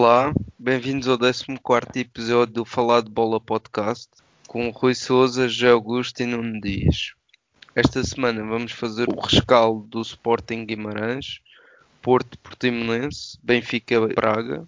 Olá, 0.00 0.32
bem-vindos 0.56 1.08
ao 1.08 1.18
14 1.18 1.44
episódio 1.96 2.54
do 2.54 2.64
Falar 2.64 3.02
de 3.02 3.10
Bola 3.10 3.40
Podcast 3.40 4.08
com 4.46 4.70
Rui 4.70 4.94
Souza, 4.94 5.48
José 5.48 5.72
Augusto 5.72 6.22
e 6.22 6.26
Nuno 6.26 6.60
Dias. 6.60 7.14
Esta 7.74 8.04
semana 8.04 8.44
vamos 8.44 8.70
fazer 8.70 9.08
o 9.08 9.18
rescaldo 9.18 9.84
do 9.88 10.00
Sporting 10.00 10.64
Guimarães, 10.66 11.40
Porto 12.00 12.38
Portimonense, 12.38 13.40
Benfica 13.42 14.06
Praga, 14.14 14.64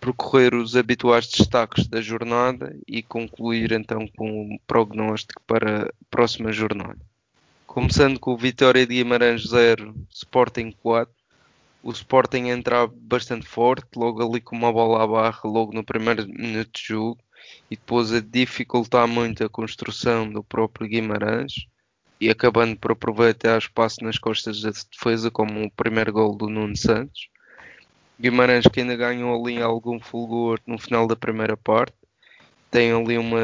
percorrer 0.00 0.56
os 0.56 0.74
habituais 0.74 1.28
destaques 1.28 1.86
da 1.86 2.00
jornada 2.00 2.76
e 2.84 3.00
concluir 3.00 3.70
então 3.70 4.08
com 4.16 4.56
o 4.56 4.58
prognóstico 4.66 5.40
para 5.46 5.84
a 5.84 5.90
próxima 6.10 6.50
jornada. 6.50 6.98
Começando 7.64 8.18
com 8.18 8.32
o 8.32 8.36
Vitória 8.36 8.84
de 8.84 8.96
Guimarães 8.96 9.46
0, 9.46 9.94
Sporting 10.10 10.72
4. 10.82 11.14
O 11.84 11.90
Sporting 11.90 12.48
entra 12.48 12.86
bastante 12.86 13.46
forte, 13.46 13.86
logo 13.94 14.26
ali 14.26 14.40
com 14.40 14.56
uma 14.56 14.72
bola 14.72 15.04
à 15.04 15.06
barra, 15.06 15.40
logo 15.44 15.74
no 15.74 15.84
primeiro 15.84 16.26
minuto 16.26 16.70
de 16.72 16.88
jogo, 16.88 17.20
e 17.70 17.76
depois 17.76 18.10
a 18.10 18.20
dificultar 18.20 19.06
muito 19.06 19.44
a 19.44 19.50
construção 19.50 20.26
do 20.26 20.42
próprio 20.42 20.88
Guimarães 20.88 21.66
e 22.18 22.30
acabando 22.30 22.74
por 22.74 22.92
aproveitar 22.92 23.58
espaço 23.58 24.02
nas 24.02 24.16
costas 24.16 24.62
da 24.62 24.70
defesa, 24.70 25.30
como 25.30 25.62
o 25.62 25.70
primeiro 25.72 26.10
gol 26.10 26.34
do 26.34 26.48
Nuno 26.48 26.74
Santos. 26.74 27.28
Guimarães 28.18 28.64
que 28.66 28.80
ainda 28.80 28.96
ganhou 28.96 29.38
ali 29.38 29.60
algum 29.60 30.00
fulgor 30.00 30.58
no 30.66 30.78
final 30.78 31.06
da 31.06 31.14
primeira 31.14 31.54
parte. 31.54 31.92
Tem 32.70 32.92
ali 32.92 33.18
uma, 33.18 33.42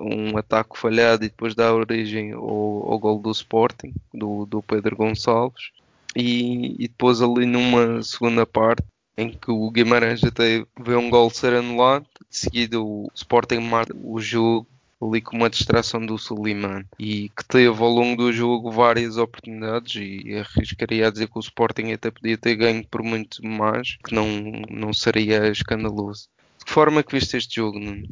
um 0.00 0.38
ataque 0.38 0.78
falhado 0.78 1.26
e 1.26 1.28
depois 1.28 1.54
dá 1.54 1.74
origem 1.74 2.32
ao, 2.32 2.90
ao 2.90 2.98
gol 2.98 3.18
do 3.18 3.30
Sporting, 3.30 3.92
do, 4.14 4.46
do 4.46 4.62
Pedro 4.62 4.96
Gonçalves. 4.96 5.76
E, 6.16 6.74
e, 6.82 6.88
depois 6.88 7.20
ali 7.20 7.44
numa 7.44 8.02
segunda 8.02 8.46
parte 8.46 8.82
em 9.18 9.30
que 9.30 9.50
o 9.50 9.70
Guimarães 9.70 10.24
até 10.24 10.64
vê 10.80 10.96
um 10.96 11.10
gol 11.10 11.28
ser 11.30 11.52
anulado, 11.52 12.06
de 12.28 12.36
seguida 12.36 12.80
o 12.80 13.10
Sporting 13.14 13.60
mata 13.60 13.94
o 14.02 14.18
jogo 14.20 14.66
ali 15.00 15.20
com 15.20 15.36
uma 15.36 15.50
distração 15.50 16.04
do 16.04 16.16
Suleiman 16.16 16.84
e 16.98 17.28
que 17.30 17.44
teve 17.46 17.82
ao 17.82 17.90
longo 17.90 18.16
do 18.16 18.32
jogo 18.32 18.70
várias 18.70 19.18
oportunidades 19.18 19.94
e 19.96 20.38
arriscaria 20.38 21.06
a 21.06 21.10
dizer 21.10 21.28
que 21.28 21.38
o 21.38 21.40
Sporting 21.40 21.92
até 21.92 22.10
podia 22.10 22.38
ter 22.38 22.56
ganho 22.56 22.86
por 22.86 23.02
muito 23.02 23.44
mais, 23.46 23.98
que 24.04 24.14
não, 24.14 24.26
não 24.70 24.92
seria 24.92 25.48
escandaloso. 25.48 26.28
De 26.58 26.64
que 26.64 26.72
forma 26.72 27.02
que 27.02 27.12
viste 27.12 27.36
este 27.36 27.56
jogo, 27.56 27.78
Nuno? 27.78 28.08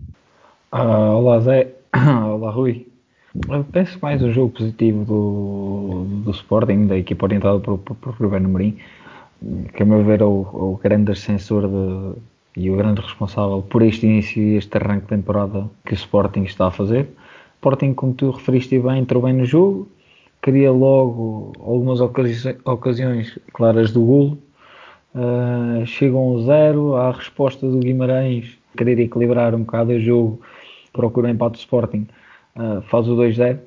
Ah, 0.71 1.15
olá 1.15 1.41
Zé, 1.41 1.75
olá 1.95 2.51
Rui. 2.51 2.94
Penso 3.73 3.99
mais 4.01 4.23
um 4.23 4.31
jogo 4.31 4.53
positivo 4.53 5.05
do, 5.05 6.05
do 6.23 6.31
Sporting, 6.31 6.87
da 6.87 6.97
equipa 6.97 7.27
orientada 7.27 7.59
por, 7.59 7.79
por, 7.79 7.97
por 7.97 8.15
Ruben 8.15 8.45
Amorim, 8.45 8.77
que 9.75 9.83
a 9.83 9.87
meu 9.87 10.05
ver 10.05 10.21
é 10.21 10.25
o, 10.25 10.43
o 10.53 10.81
grande 10.81 11.11
ascensor 11.11 11.67
de, 11.67 12.21
e 12.57 12.71
o 12.71 12.77
grande 12.77 13.01
responsável 13.01 13.61
por 13.61 13.83
este 13.83 14.07
início 14.07 14.41
e 14.41 14.55
este 14.55 14.79
arranque 14.79 15.03
de 15.03 15.09
temporada 15.09 15.69
que 15.85 15.95
o 15.95 15.97
Sporting 15.97 16.45
está 16.45 16.69
a 16.69 16.71
fazer. 16.71 17.07
O 17.07 17.55
Sporting, 17.57 17.93
como 17.93 18.15
tu 18.15 18.31
referiste 18.31 18.79
bem, 18.79 19.01
entrou 19.01 19.21
bem 19.21 19.33
no 19.33 19.45
jogo, 19.45 19.89
cria 20.41 20.71
logo 20.71 21.55
algumas 21.59 22.01
ocasiões, 22.01 22.57
ocasiões 22.65 23.37
claras 23.53 23.91
do 23.91 24.05
golo, 24.05 24.39
uh, 25.13 25.85
chegam 25.85 26.21
ao 26.21 26.43
zero, 26.43 26.95
à 26.95 27.11
resposta 27.11 27.69
do 27.69 27.81
Guimarães, 27.81 28.57
querer 28.77 29.01
equilibrar 29.01 29.57
um 29.57 29.65
bocado 29.65 29.91
o 29.91 29.99
jogo, 29.99 30.41
procura 30.93 31.27
o 31.27 31.31
empate 31.31 31.55
do 31.55 31.59
Sporting, 31.59 32.07
uh, 32.57 32.83
faz 32.83 33.09
o 33.09 33.17
2-0. 33.17 33.59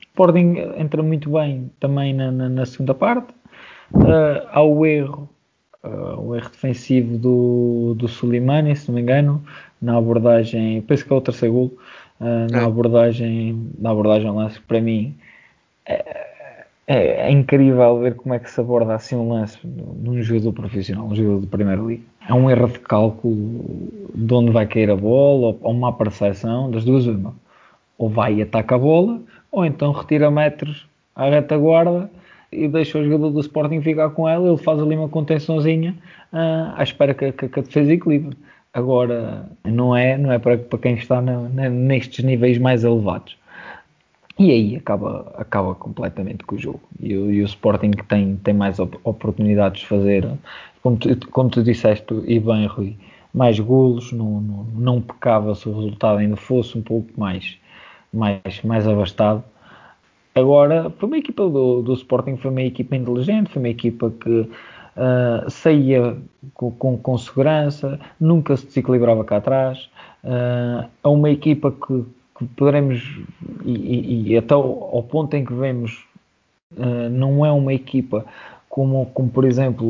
Sporting 0.00 0.56
entra 0.76 1.02
muito 1.02 1.30
bem 1.30 1.70
também 1.80 2.12
na, 2.12 2.30
na, 2.30 2.48
na 2.48 2.66
segunda 2.66 2.94
parte, 2.94 3.32
uh, 3.92 4.46
há 4.50 4.62
o 4.62 4.84
erro 4.84 5.28
uh, 5.84 6.20
o 6.20 6.34
erro 6.34 6.50
defensivo 6.50 7.18
do, 7.18 7.94
do 7.96 8.08
Sulimani, 8.08 8.74
se 8.76 8.88
não 8.88 8.94
me 8.96 9.02
engano, 9.02 9.42
na 9.80 9.96
abordagem, 9.96 10.82
penso 10.82 11.04
que 11.04 11.12
é 11.12 11.16
o 11.16 11.20
terceiro 11.20 11.54
gol, 11.54 11.78
uh, 12.20 12.50
na 12.50 12.60
é. 12.60 12.64
abordagem, 12.64 13.70
na 13.78 13.90
abordagem 13.90 14.30
lance, 14.30 14.60
para 14.60 14.80
mim 14.80 15.14
é, 15.86 16.26
é, 16.86 17.28
é, 17.28 17.30
incrível 17.30 18.00
ver 18.00 18.14
como 18.14 18.34
é 18.34 18.38
que 18.38 18.50
se 18.50 18.60
aborda 18.60 18.94
assim 18.94 19.14
um 19.14 19.30
lance 19.30 19.58
num 19.64 20.22
jogador 20.22 20.52
profissional, 20.52 21.06
um 21.06 21.14
jogador 21.14 21.40
de 21.40 21.46
primeira 21.46 21.82
liga. 21.82 22.02
É 22.28 22.34
um 22.34 22.50
erro 22.50 22.68
de 22.68 22.78
cálculo 22.80 23.64
de 24.14 24.34
onde 24.34 24.50
vai 24.50 24.66
cair 24.66 24.90
a 24.90 24.96
bola, 24.96 25.56
ou 25.60 25.72
uma 25.72 25.92
percepção, 25.92 26.70
das 26.70 26.84
duas 26.84 27.06
uma. 27.06 27.34
Ou 27.98 28.08
vai 28.08 28.34
e 28.36 28.42
ataca 28.42 28.76
a 28.76 28.78
bola, 28.78 29.20
ou 29.50 29.66
então 29.66 29.92
retira 29.92 30.30
metros 30.30 30.86
à 31.14 31.28
retaguarda 31.28 32.08
e 32.50 32.68
deixa 32.68 32.98
o 32.98 33.04
jogador 33.04 33.30
do 33.30 33.40
Sporting 33.40 33.82
ficar 33.82 34.10
com 34.10 34.28
ela, 34.28 34.48
ele 34.48 34.56
faz 34.56 34.80
ali 34.80 34.96
uma 34.96 35.08
contençãozinha 35.08 35.94
uh, 36.32 36.72
à 36.76 36.82
espera 36.82 37.12
que, 37.12 37.32
que, 37.32 37.48
que 37.48 37.60
a 37.60 37.62
defesa 37.62 37.92
equilibre. 37.92 38.36
Agora, 38.72 39.48
não 39.64 39.96
é, 39.96 40.16
não 40.16 40.32
é 40.32 40.38
para, 40.38 40.56
para 40.56 40.78
quem 40.78 40.94
está 40.94 41.20
na, 41.20 41.48
na, 41.48 41.68
nestes 41.68 42.24
níveis 42.24 42.58
mais 42.58 42.84
elevados. 42.84 43.36
E 44.38 44.52
aí 44.52 44.76
acaba, 44.76 45.32
acaba 45.36 45.74
completamente 45.74 46.44
com 46.44 46.54
o 46.54 46.58
jogo. 46.58 46.80
E, 47.00 47.12
e 47.12 47.42
o 47.42 47.44
Sporting 47.44 47.90
tem, 48.08 48.36
tem 48.36 48.54
mais 48.54 48.78
op 48.78 48.96
oportunidades 49.02 49.80
de 49.80 49.86
fazer, 49.88 50.28
como 50.82 50.96
tu, 50.96 51.30
como 51.30 51.50
tu 51.50 51.62
disseste, 51.62 52.14
e 52.26 52.38
bem, 52.38 52.66
Rui, 52.66 52.96
mais 53.34 53.58
golos, 53.58 54.12
não, 54.12 54.40
não, 54.40 54.64
não 54.74 55.00
pecava 55.00 55.54
se 55.54 55.68
o 55.68 55.74
resultado 55.74 56.18
ainda 56.18 56.36
fosse 56.36 56.78
um 56.78 56.82
pouco 56.82 57.08
mais, 57.16 57.58
mais, 58.12 58.62
mais 58.64 58.86
abastado. 58.86 59.42
Agora, 60.34 60.90
foi 60.98 61.08
uma 61.08 61.18
equipa 61.18 61.48
do, 61.48 61.82
do 61.82 61.94
Sporting, 61.94 62.36
foi 62.36 62.50
uma 62.50 62.62
equipa 62.62 62.94
inteligente, 62.94 63.50
foi 63.50 63.60
uma 63.60 63.68
equipa 63.68 64.10
que 64.10 64.40
uh, 64.40 65.50
saía 65.50 66.16
com, 66.54 66.70
com, 66.70 66.96
com, 66.96 67.18
segurança, 67.18 67.98
nunca 68.20 68.56
se 68.56 68.66
desequilibrava 68.66 69.24
cá 69.24 69.38
atrás. 69.38 69.88
Uh, 70.22 70.88
é 71.02 71.08
uma 71.08 71.30
equipa 71.30 71.72
que, 71.72 72.04
que 72.38 72.44
poderemos, 72.56 73.20
e, 73.64 73.72
e, 73.72 74.28
e, 74.28 74.36
até 74.36 74.54
ao, 74.54 74.94
ao, 74.94 75.02
ponto 75.02 75.34
em 75.34 75.44
que 75.44 75.52
vemos, 75.52 76.04
uh, 76.76 77.08
não 77.10 77.44
é 77.44 77.50
uma 77.50 77.74
equipa 77.74 78.24
como, 78.68 79.06
como, 79.06 79.28
por 79.30 79.44
exemplo, 79.44 79.86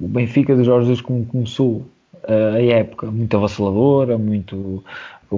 o 0.00 0.08
Benfica 0.08 0.56
de 0.56 0.64
Jorge 0.64 0.86
Jesus 0.86 1.02
como 1.02 1.26
começou 1.26 1.84
a 2.28 2.60
época, 2.60 3.10
muito 3.10 3.34
avassaladora, 3.34 4.16
muito 4.18 4.84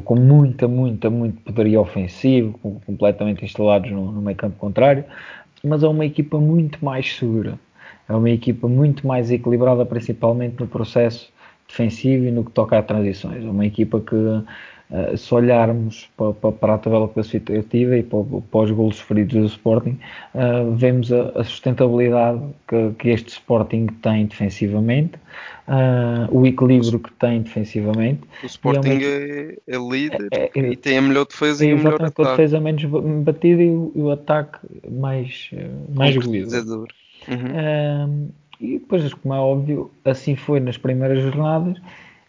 com 0.00 0.16
muita, 0.16 0.66
muita, 0.66 1.10
muito 1.10 1.40
poderia 1.42 1.80
ofensivo, 1.80 2.58
completamente 2.86 3.44
instalados 3.44 3.90
no, 3.90 4.10
no 4.10 4.22
meio 4.22 4.36
campo 4.36 4.56
contrário, 4.56 5.04
mas 5.62 5.82
é 5.82 5.88
uma 5.88 6.04
equipa 6.04 6.38
muito 6.38 6.82
mais 6.84 7.14
segura. 7.14 7.58
É 8.08 8.14
uma 8.14 8.30
equipa 8.30 8.66
muito 8.66 9.06
mais 9.06 9.30
equilibrada, 9.30 9.84
principalmente 9.84 10.58
no 10.58 10.66
processo 10.66 11.32
defensivo 11.68 12.24
e 12.24 12.30
no 12.30 12.44
que 12.44 12.50
toca 12.50 12.78
a 12.78 12.82
transições. 12.82 13.44
É 13.44 13.48
uma 13.48 13.66
equipa 13.66 14.00
que, 14.00 14.16
uh, 14.92 15.16
se 15.16 15.34
olharmos 15.34 16.08
para, 16.16 16.32
para, 16.34 16.52
para, 16.52 16.74
a 16.74 16.78
tabela 16.78 17.08
classificativa 17.08 17.96
e 17.96 18.02
para, 18.02 18.20
para 18.50 18.60
os 18.60 18.70
golos 18.70 19.00
feridos 19.00 19.34
do 19.34 19.46
Sporting, 19.46 19.98
uh, 20.34 20.72
vemos 20.76 21.12
a, 21.12 21.30
a 21.34 21.44
sustentabilidade 21.44 22.40
que, 22.68 22.90
que, 22.98 23.08
este 23.08 23.30
Sporting 23.30 23.86
tem 24.02 24.26
defensivamente, 24.26 25.16
uh, 25.66 26.28
o 26.30 26.46
equilíbrio 26.46 27.00
que 27.00 27.12
tem 27.14 27.42
defensivamente. 27.42 28.20
O 28.42 28.46
Sporting 28.46 29.00
é, 29.02 29.56
é, 29.66 29.76
líder 29.76 30.28
é, 30.32 30.50
é, 30.54 30.72
e 30.72 30.76
tem 30.76 30.98
a 30.98 31.02
melhor 31.02 31.26
defesa 31.26 31.64
e 31.64 31.72
o 31.72 31.78
melhor 31.78 31.94
ataque. 31.94 32.22
a 32.22 32.30
defesa 32.30 32.60
menos 32.60 32.84
batida 33.24 33.62
e 33.62 33.70
o, 33.70 33.92
o 33.94 34.10
ataque 34.10 34.58
mais, 34.90 35.50
eh, 35.52 35.68
mais 35.94 36.16
goleador. 36.16 36.88
Uhum. 37.28 38.26
Uh, 38.26 38.32
e 38.60 38.78
depois, 38.78 39.12
como 39.14 39.34
é 39.34 39.38
óbvio, 39.38 39.90
assim 40.04 40.36
foi 40.36 40.60
nas 40.60 40.78
primeiras 40.78 41.20
jornadas. 41.20 41.78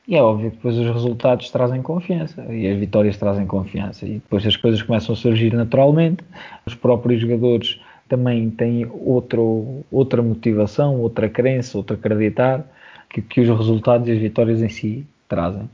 E 0.07 0.15
é 0.15 0.21
óbvio 0.21 0.51
que 0.51 0.57
depois 0.57 0.77
os 0.77 0.87
resultados 0.87 1.49
trazem 1.49 1.81
confiança 1.81 2.43
e 2.53 2.67
as 2.67 2.77
vitórias 2.77 3.17
trazem 3.17 3.45
confiança. 3.47 4.05
E 4.05 4.15
depois 4.15 4.45
as 4.45 4.57
coisas 4.57 4.81
começam 4.81 5.13
a 5.13 5.17
surgir 5.17 5.53
naturalmente. 5.53 6.23
Os 6.65 6.75
próprios 6.75 7.21
jogadores 7.21 7.79
também 8.09 8.49
têm 8.49 8.85
outro, 8.91 9.83
outra 9.89 10.21
motivação, 10.21 10.99
outra 10.99 11.29
crença, 11.29 11.77
outro 11.77 11.95
acreditar 11.95 12.65
que, 13.09 13.21
que 13.21 13.41
os 13.41 13.57
resultados 13.57 14.07
e 14.09 14.11
as 14.11 14.19
vitórias 14.19 14.61
em 14.61 14.69
si 14.69 15.07
trazem. 15.29 15.69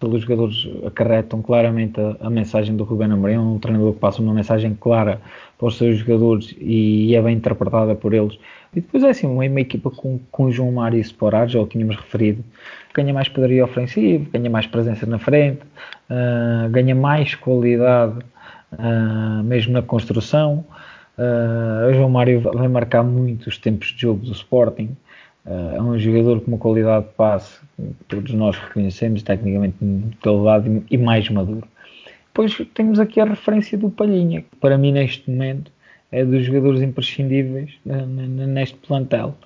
Os 0.00 0.22
jogadores 0.22 0.68
acarretam 0.86 1.40
claramente 1.40 1.98
a, 1.98 2.26
a 2.26 2.30
mensagem 2.30 2.76
do 2.76 2.84
Ruben 2.84 3.12
Amorim, 3.12 3.38
um 3.38 3.58
treinador 3.58 3.94
que 3.94 3.98
passa 3.98 4.20
uma 4.20 4.34
mensagem 4.34 4.76
clara 4.78 5.20
para 5.58 5.68
os 5.68 5.78
seus 5.78 5.98
jogadores 5.98 6.54
e, 6.58 7.06
e 7.06 7.14
é 7.14 7.22
bem 7.22 7.36
interpretada 7.36 7.94
por 7.94 8.12
eles. 8.12 8.38
E 8.74 8.80
depois 8.82 9.02
é 9.02 9.08
assim, 9.08 9.26
uma, 9.26 9.44
equipa 9.60 9.90
com, 9.90 10.20
com 10.30 10.50
João 10.50 10.70
Mário 10.70 10.98
e 10.98 11.00
Sporado, 11.00 11.50
já 11.50 11.58
o 11.58 11.66
tínhamos 11.66 11.96
referido, 11.96 12.44
ganha 12.94 13.12
mais 13.14 13.26
poderio 13.26 13.64
ofensivo, 13.64 14.28
ganha 14.30 14.50
mais 14.50 14.66
presença 14.66 15.06
na 15.06 15.18
frente, 15.18 15.62
uh, 16.10 16.68
ganha 16.70 16.94
mais 16.94 17.34
qualidade 17.34 18.18
uh, 18.72 19.42
mesmo 19.44 19.72
na 19.72 19.80
construção. 19.80 20.62
Uh, 21.16 21.88
o 21.90 21.94
João 21.94 22.10
Mário 22.10 22.42
vai 22.42 22.68
marcar 22.68 23.02
muito 23.02 23.46
os 23.48 23.56
tempos 23.56 23.88
de 23.88 24.02
jogo 24.02 24.26
do 24.26 24.32
Sporting. 24.32 24.94
Uh, 25.46 25.76
é 25.76 25.80
um 25.80 25.96
jogador 25.96 26.40
com 26.40 26.48
uma 26.48 26.58
qualidade 26.58 27.06
de 27.06 27.12
passe 27.12 27.60
que 27.76 28.04
todos 28.08 28.32
nós 28.32 28.56
reconhecemos, 28.58 29.22
tecnicamente 29.22 29.76
muito 29.80 30.28
elevado 30.28 30.84
e 30.90 30.98
mais 30.98 31.28
maduro. 31.30 31.66
Depois 32.26 32.60
temos 32.74 32.98
aqui 32.98 33.20
a 33.20 33.24
referência 33.24 33.78
do 33.78 33.88
Palhinha, 33.88 34.42
que 34.42 34.56
para 34.56 34.76
mim 34.76 34.92
neste 34.92 35.30
momento 35.30 35.70
é 36.10 36.24
dos 36.24 36.44
jogadores 36.44 36.82
imprescindíveis 36.82 37.78
neste 37.84 38.76
plantel. 38.78 39.36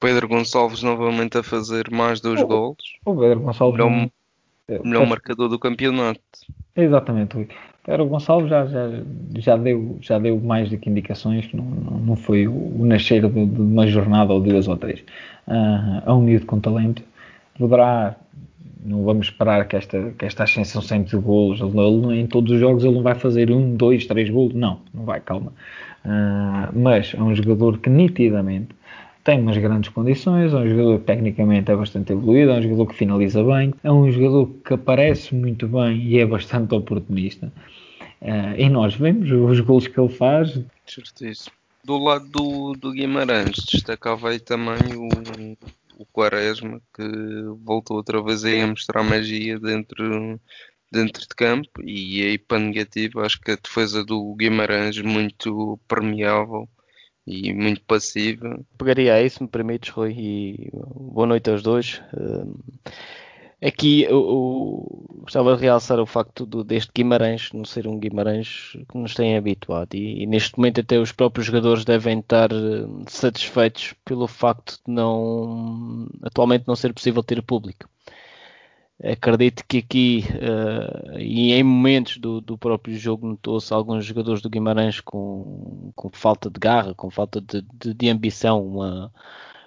Pedro 0.00 0.26
Gonçalves 0.26 0.82
novamente 0.82 1.36
a 1.36 1.42
fazer 1.42 1.90
mais 1.90 2.20
dois 2.20 2.40
o, 2.40 2.46
gols. 2.46 2.98
O 3.04 3.14
Pedro 3.14 3.40
Gonçalves. 3.40 3.78
Melhor, 3.78 4.10
melhor 4.84 5.06
marcador 5.06 5.48
do 5.48 5.58
campeonato. 5.58 6.20
Exatamente, 6.74 7.34
Rui. 7.34 7.48
Pedro 7.84 8.06
Gonçalves 8.06 8.50
já, 8.50 8.66
já, 8.66 8.90
já, 9.36 9.56
deu, 9.56 9.98
já 10.00 10.18
deu 10.18 10.38
mais 10.38 10.68
do 10.68 10.76
que 10.76 10.90
indicações 10.90 11.46
que 11.46 11.56
não, 11.56 11.64
não 11.64 12.16
foi 12.16 12.46
o, 12.46 12.84
nascer 12.84 13.22
de, 13.22 13.46
de, 13.46 13.60
uma 13.60 13.86
jornada 13.86 14.32
ou 14.32 14.40
duas 14.40 14.68
ou 14.68 14.76
três. 14.76 15.00
Uh, 15.48 16.02
é 16.06 16.12
um 16.12 16.20
miúdo 16.20 16.46
com 16.46 16.60
talento. 16.60 17.02
Poderá, 17.58 18.16
não 18.84 19.04
vamos 19.04 19.28
esperar 19.28 19.66
que 19.66 19.76
esta, 19.76 20.12
que 20.18 20.24
esta 20.24 20.44
ascensão 20.44 20.82
sempre 20.82 21.10
de 21.10 21.16
golos. 21.16 21.60
Ele, 21.60 22.20
em 22.20 22.26
todos 22.26 22.52
os 22.52 22.60
jogos 22.60 22.84
ele 22.84 22.94
não 22.94 23.02
vai 23.02 23.14
fazer 23.14 23.50
um, 23.50 23.74
dois, 23.74 24.06
três 24.06 24.28
golos. 24.28 24.54
Não, 24.54 24.80
não 24.92 25.04
vai, 25.04 25.20
calma. 25.20 25.52
Uh, 26.04 26.78
mas 26.78 27.14
é 27.14 27.22
um 27.22 27.34
jogador 27.34 27.78
que 27.78 27.88
nitidamente 27.88 28.74
tem 29.24 29.40
umas 29.40 29.56
grandes 29.58 29.90
condições, 29.90 30.52
é 30.52 30.56
um 30.56 30.68
jogador 30.68 30.98
que 30.98 31.04
tecnicamente 31.04 31.70
é 31.70 31.76
bastante 31.76 32.12
evoluído, 32.12 32.52
é 32.52 32.54
um 32.58 32.62
jogador 32.62 32.86
que 32.86 32.94
finaliza 32.94 33.44
bem, 33.44 33.74
é 33.82 33.92
um 33.92 34.10
jogador 34.10 34.46
que 34.64 34.74
aparece 34.74 35.34
muito 35.34 35.68
bem 35.68 35.96
e 36.02 36.18
é 36.18 36.26
bastante 36.26 36.74
oportunista. 36.74 37.52
Uh, 38.20 38.54
e 38.58 38.68
nós 38.68 38.94
vemos 38.94 39.30
os 39.30 39.60
gols 39.60 39.86
que 39.86 39.98
ele 39.98 40.08
faz. 40.08 40.58
Certíssimo. 40.86 41.54
Do 41.84 41.98
lado 41.98 42.28
do, 42.28 42.72
do 42.74 42.92
Guimarães, 42.92 43.56
destacava 43.70 44.30
aí 44.30 44.38
também 44.38 44.94
o, 44.94 45.08
o 45.98 46.06
Quaresma, 46.06 46.80
que 46.94 47.02
voltou 47.64 47.96
outra 47.96 48.22
vez 48.22 48.44
aí 48.44 48.60
a 48.60 48.66
mostrar 48.66 49.02
magia 49.02 49.58
dentro, 49.58 50.38
dentro 50.92 51.22
de 51.22 51.34
campo. 51.34 51.82
E 51.82 52.22
aí, 52.22 52.38
para 52.38 52.58
negativo, 52.58 53.20
acho 53.20 53.40
que 53.40 53.52
a 53.52 53.56
defesa 53.56 54.04
do 54.04 54.34
Guimarães 54.34 55.00
muito 55.00 55.78
permeável 55.88 56.68
e 57.30 57.52
muito 57.54 57.80
passiva. 57.82 58.60
Pegaria 58.76 59.14
aí, 59.14 59.30
se 59.30 59.42
me 59.42 59.48
permites, 59.48 59.90
Rui, 59.90 60.12
e 60.16 60.70
boa 60.72 61.26
noite 61.26 61.48
aos 61.48 61.62
dois. 61.62 62.02
Aqui 63.62 64.04
eu, 64.04 65.10
gostava 65.20 65.54
de 65.54 65.60
realçar 65.60 66.00
o 66.00 66.06
facto 66.06 66.46
do, 66.46 66.64
deste 66.64 66.90
Guimarães 66.94 67.52
não 67.52 67.64
ser 67.64 67.86
um 67.86 67.98
Guimarães 67.98 68.72
que 68.90 68.96
nos 68.96 69.14
tem 69.14 69.36
habituado 69.36 69.94
e, 69.94 70.22
e, 70.22 70.26
neste 70.26 70.56
momento 70.56 70.80
até 70.80 70.98
os 70.98 71.12
próprios 71.12 71.46
jogadores 71.46 71.84
devem 71.84 72.20
estar 72.20 72.50
eh, 72.50 72.86
satisfeitos 73.06 73.94
pelo 74.02 74.26
facto 74.26 74.80
de 74.86 74.90
não 74.90 76.08
atualmente 76.22 76.66
não 76.66 76.74
ser 76.74 76.94
possível 76.94 77.22
ter 77.22 77.42
público. 77.42 77.86
Acredito 79.02 79.64
que 79.66 79.78
aqui 79.78 80.24
uh, 80.34 81.18
e 81.18 81.52
em 81.52 81.62
momentos 81.62 82.18
do, 82.18 82.40
do 82.40 82.58
próprio 82.58 82.94
jogo 82.98 83.26
notou-se 83.26 83.72
alguns 83.72 84.04
jogadores 84.04 84.42
do 84.42 84.50
Guimarães 84.50 85.00
com, 85.00 85.90
com 85.96 86.10
falta 86.12 86.50
de 86.50 86.60
garra, 86.60 86.94
com 86.94 87.10
falta 87.10 87.40
de, 87.40 87.62
de, 87.62 87.94
de 87.94 88.08
ambição, 88.10 88.62
uma, 88.66 89.10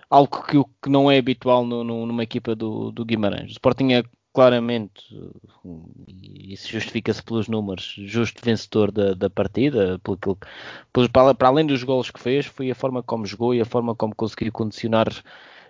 algo 0.08 0.44
que, 0.46 0.64
que 0.84 0.90
não 0.90 1.10
é 1.10 1.18
habitual 1.18 1.66
no, 1.66 1.84
no, 1.84 2.06
numa 2.06 2.22
equipa 2.22 2.56
do, 2.56 2.92
do 2.92 3.04
Guimarães. 3.04 3.50
O 3.50 3.54
Sporting 3.54 3.94
é 3.94 4.04
claramente, 4.34 5.04
e 6.08 6.54
isso 6.54 6.68
justifica-se 6.68 7.24
pelos 7.24 7.48
números, 7.48 7.96
justo 7.98 8.44
vencedor 8.44 8.92
da, 8.92 9.14
da 9.14 9.30
partida, 9.30 10.00
pelo, 10.00 10.18
pelo, 10.92 11.10
para, 11.10 11.48
além 11.48 11.66
dos 11.66 11.84
golos 11.84 12.10
que 12.10 12.20
fez, 12.20 12.46
foi 12.48 12.70
a 12.72 12.76
forma 12.76 13.02
como 13.04 13.26
jogou 13.26 13.54
e 13.54 13.62
a 13.62 13.66
forma 13.66 13.96
como 13.96 14.16
conseguiu 14.16 14.52
condicionar 14.52 15.08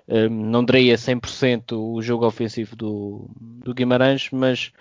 um, 0.07 0.29
não 0.29 0.65
direi 0.65 0.91
a 0.91 0.95
100% 0.95 1.73
o 1.73 2.01
jogo 2.01 2.25
ofensivo 2.25 2.75
do, 2.75 3.29
do 3.39 3.73
Guimarães, 3.73 4.29
mas 4.31 4.71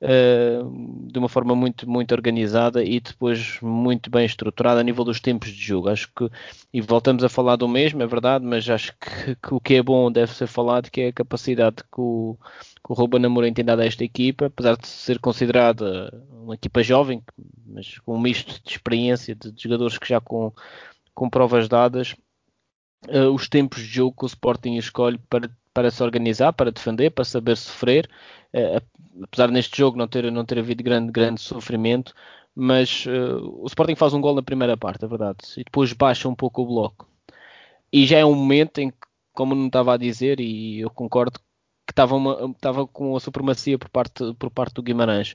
uh, 0.00 1.08
de 1.10 1.18
uma 1.18 1.28
forma 1.28 1.54
muito, 1.54 1.88
muito 1.88 2.12
organizada 2.12 2.82
e 2.82 3.00
depois 3.00 3.58
muito 3.60 4.10
bem 4.10 4.24
estruturada 4.24 4.80
a 4.80 4.82
nível 4.82 5.04
dos 5.04 5.20
tempos 5.20 5.50
de 5.50 5.62
jogo. 5.62 5.88
Acho 5.88 6.10
que, 6.14 6.28
e 6.72 6.80
voltamos 6.80 7.22
a 7.22 7.28
falar 7.28 7.56
do 7.56 7.68
mesmo, 7.68 8.02
é 8.02 8.06
verdade, 8.06 8.44
mas 8.44 8.68
acho 8.68 8.94
que, 8.98 9.36
que 9.36 9.54
o 9.54 9.60
que 9.60 9.74
é 9.74 9.82
bom 9.82 10.10
deve 10.10 10.34
ser 10.34 10.46
falado, 10.46 10.90
que 10.90 11.02
é 11.02 11.08
a 11.08 11.12
capacidade 11.12 11.76
que 11.84 12.00
o, 12.00 12.36
que 12.84 12.92
o 12.92 13.52
tem 13.52 13.64
dado 13.64 13.80
a 13.80 13.86
esta 13.86 14.04
equipa, 14.04 14.46
apesar 14.46 14.76
de 14.76 14.88
ser 14.88 15.18
considerada 15.18 16.10
uma 16.32 16.54
equipa 16.54 16.82
jovem, 16.82 17.22
mas 17.66 17.98
com 17.98 18.16
um 18.16 18.20
misto 18.20 18.62
de 18.64 18.70
experiência 18.70 19.34
de, 19.34 19.52
de 19.52 19.62
jogadores 19.62 19.98
que 19.98 20.08
já 20.08 20.20
com, 20.20 20.52
com 21.14 21.28
provas 21.28 21.68
dadas, 21.68 22.14
uh, 23.08 23.30
os 23.32 23.48
tempos 23.48 23.80
de 23.80 23.88
jogo 23.88 24.16
que 24.16 24.24
o 24.24 24.26
Sporting 24.26 24.76
escolhe 24.76 25.18
para, 25.28 25.50
para 25.72 25.90
se 25.90 26.02
organizar, 26.02 26.52
para 26.52 26.72
defender, 26.72 27.10
para 27.10 27.24
saber 27.24 27.56
sofrer, 27.56 28.08
uh, 28.54 29.24
apesar 29.24 29.50
neste 29.50 29.78
jogo 29.78 29.96
não 29.96 30.08
ter, 30.08 30.30
não 30.30 30.44
ter 30.44 30.58
havido 30.58 30.82
grande, 30.82 31.12
grande 31.12 31.40
sofrimento, 31.40 32.14
mas 32.54 33.06
uh, 33.06 33.62
o 33.62 33.66
Sporting 33.66 33.94
faz 33.94 34.12
um 34.12 34.20
gol 34.20 34.34
na 34.34 34.42
primeira 34.42 34.76
parte, 34.76 35.04
é 35.04 35.08
verdade, 35.08 35.38
e 35.56 35.64
depois 35.64 35.92
baixa 35.92 36.28
um 36.28 36.34
pouco 36.34 36.62
o 36.62 36.66
bloco. 36.66 37.08
E 37.92 38.06
já 38.06 38.18
é 38.18 38.24
um 38.24 38.34
momento 38.34 38.78
em 38.78 38.90
que, 38.90 38.96
como 39.32 39.54
não 39.54 39.66
estava 39.66 39.94
a 39.94 39.96
dizer, 39.96 40.40
e 40.40 40.80
eu 40.80 40.90
concordo 40.90 41.38
que 41.86 41.92
estava, 41.92 42.14
uma, 42.14 42.50
estava 42.52 42.86
com 42.86 43.16
a 43.16 43.20
supremacia 43.20 43.78
por 43.78 43.88
parte, 43.88 44.34
por 44.34 44.50
parte 44.50 44.74
do 44.74 44.82
Guimarães, 44.82 45.34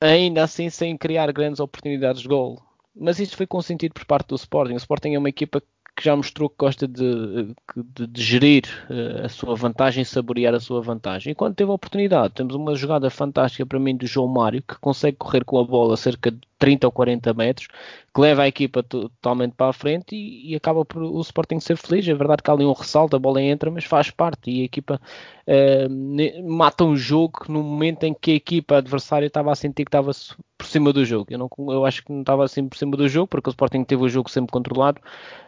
ainda 0.00 0.44
assim 0.44 0.70
sem 0.70 0.96
criar 0.96 1.32
grandes 1.32 1.60
oportunidades 1.60 2.22
de 2.22 2.28
gol. 2.28 2.62
Mas 2.94 3.18
isto 3.18 3.36
foi 3.36 3.46
consentido 3.46 3.92
por 3.94 4.04
parte 4.04 4.28
do 4.28 4.36
Sporting. 4.36 4.74
O 4.74 4.76
Sporting 4.76 5.14
é 5.14 5.18
uma 5.18 5.28
equipa 5.28 5.62
que 5.94 6.04
já 6.04 6.16
mostrou 6.16 6.48
que 6.48 6.56
gosta 6.58 6.88
de, 6.88 7.54
de, 7.96 8.06
de 8.06 8.22
gerir 8.22 8.64
uh, 8.90 9.24
a 9.26 9.28
sua 9.28 9.54
vantagem, 9.54 10.04
saborear 10.04 10.54
a 10.54 10.60
sua 10.60 10.80
vantagem. 10.80 11.32
E 11.32 11.34
quando 11.34 11.54
teve 11.54 11.70
a 11.70 11.74
oportunidade, 11.74 12.34
temos 12.34 12.54
uma 12.54 12.74
jogada 12.74 13.08
fantástica 13.10 13.64
para 13.64 13.78
mim 13.78 13.96
do 13.96 14.06
João 14.06 14.28
Mário, 14.28 14.62
que 14.62 14.78
consegue 14.80 15.16
correr 15.16 15.44
com 15.44 15.58
a 15.58 15.64
bola 15.64 15.96
cerca 15.96 16.30
de 16.30 16.40
30 16.64 16.86
ou 16.86 16.90
40 16.90 17.34
metros, 17.34 17.68
que 18.14 18.18
leva 18.18 18.44
a 18.44 18.48
equipa 18.48 18.82
totalmente 18.82 19.52
para 19.52 19.68
a 19.68 19.72
frente 19.74 20.16
e, 20.16 20.52
e, 20.52 20.56
acaba 20.56 20.82
por 20.82 21.02
o 21.02 21.20
Sporting 21.20 21.60
ser 21.60 21.76
feliz. 21.76 22.08
É 22.08 22.14
verdade 22.14 22.42
que 22.42 22.50
há 22.50 22.54
ali 22.54 22.64
um 22.64 22.72
ressalto, 22.72 23.14
a 23.14 23.18
bola 23.18 23.42
entra, 23.42 23.70
mas 23.70 23.84
faz 23.84 24.10
parte 24.10 24.50
e 24.50 24.62
a 24.62 24.64
equipa 24.64 24.98
uh, 25.46 26.50
mata 26.50 26.82
um 26.82 26.96
jogo 26.96 27.40
no 27.48 27.62
momento 27.62 28.04
em 28.04 28.14
que 28.14 28.30
a 28.30 28.34
equipa 28.34 28.78
adversária 28.78 29.26
estava 29.26 29.52
a 29.52 29.54
sentir 29.54 29.84
que 29.84 29.90
estava 29.90 30.10
por 30.56 30.66
cima 30.66 30.90
do 30.90 31.04
jogo. 31.04 31.26
Eu, 31.28 31.38
não, 31.38 31.50
eu 31.70 31.84
acho 31.84 32.02
que 32.02 32.10
não 32.10 32.20
estava 32.20 32.44
assim 32.46 32.66
por 32.66 32.78
cima 32.78 32.96
do 32.96 33.06
jogo, 33.10 33.28
porque 33.28 33.50
o 33.50 33.52
Sporting 33.52 33.84
teve 33.84 34.02
o 34.02 34.08
jogo 34.08 34.30
sempre 34.30 34.50
controlado. 34.50 35.02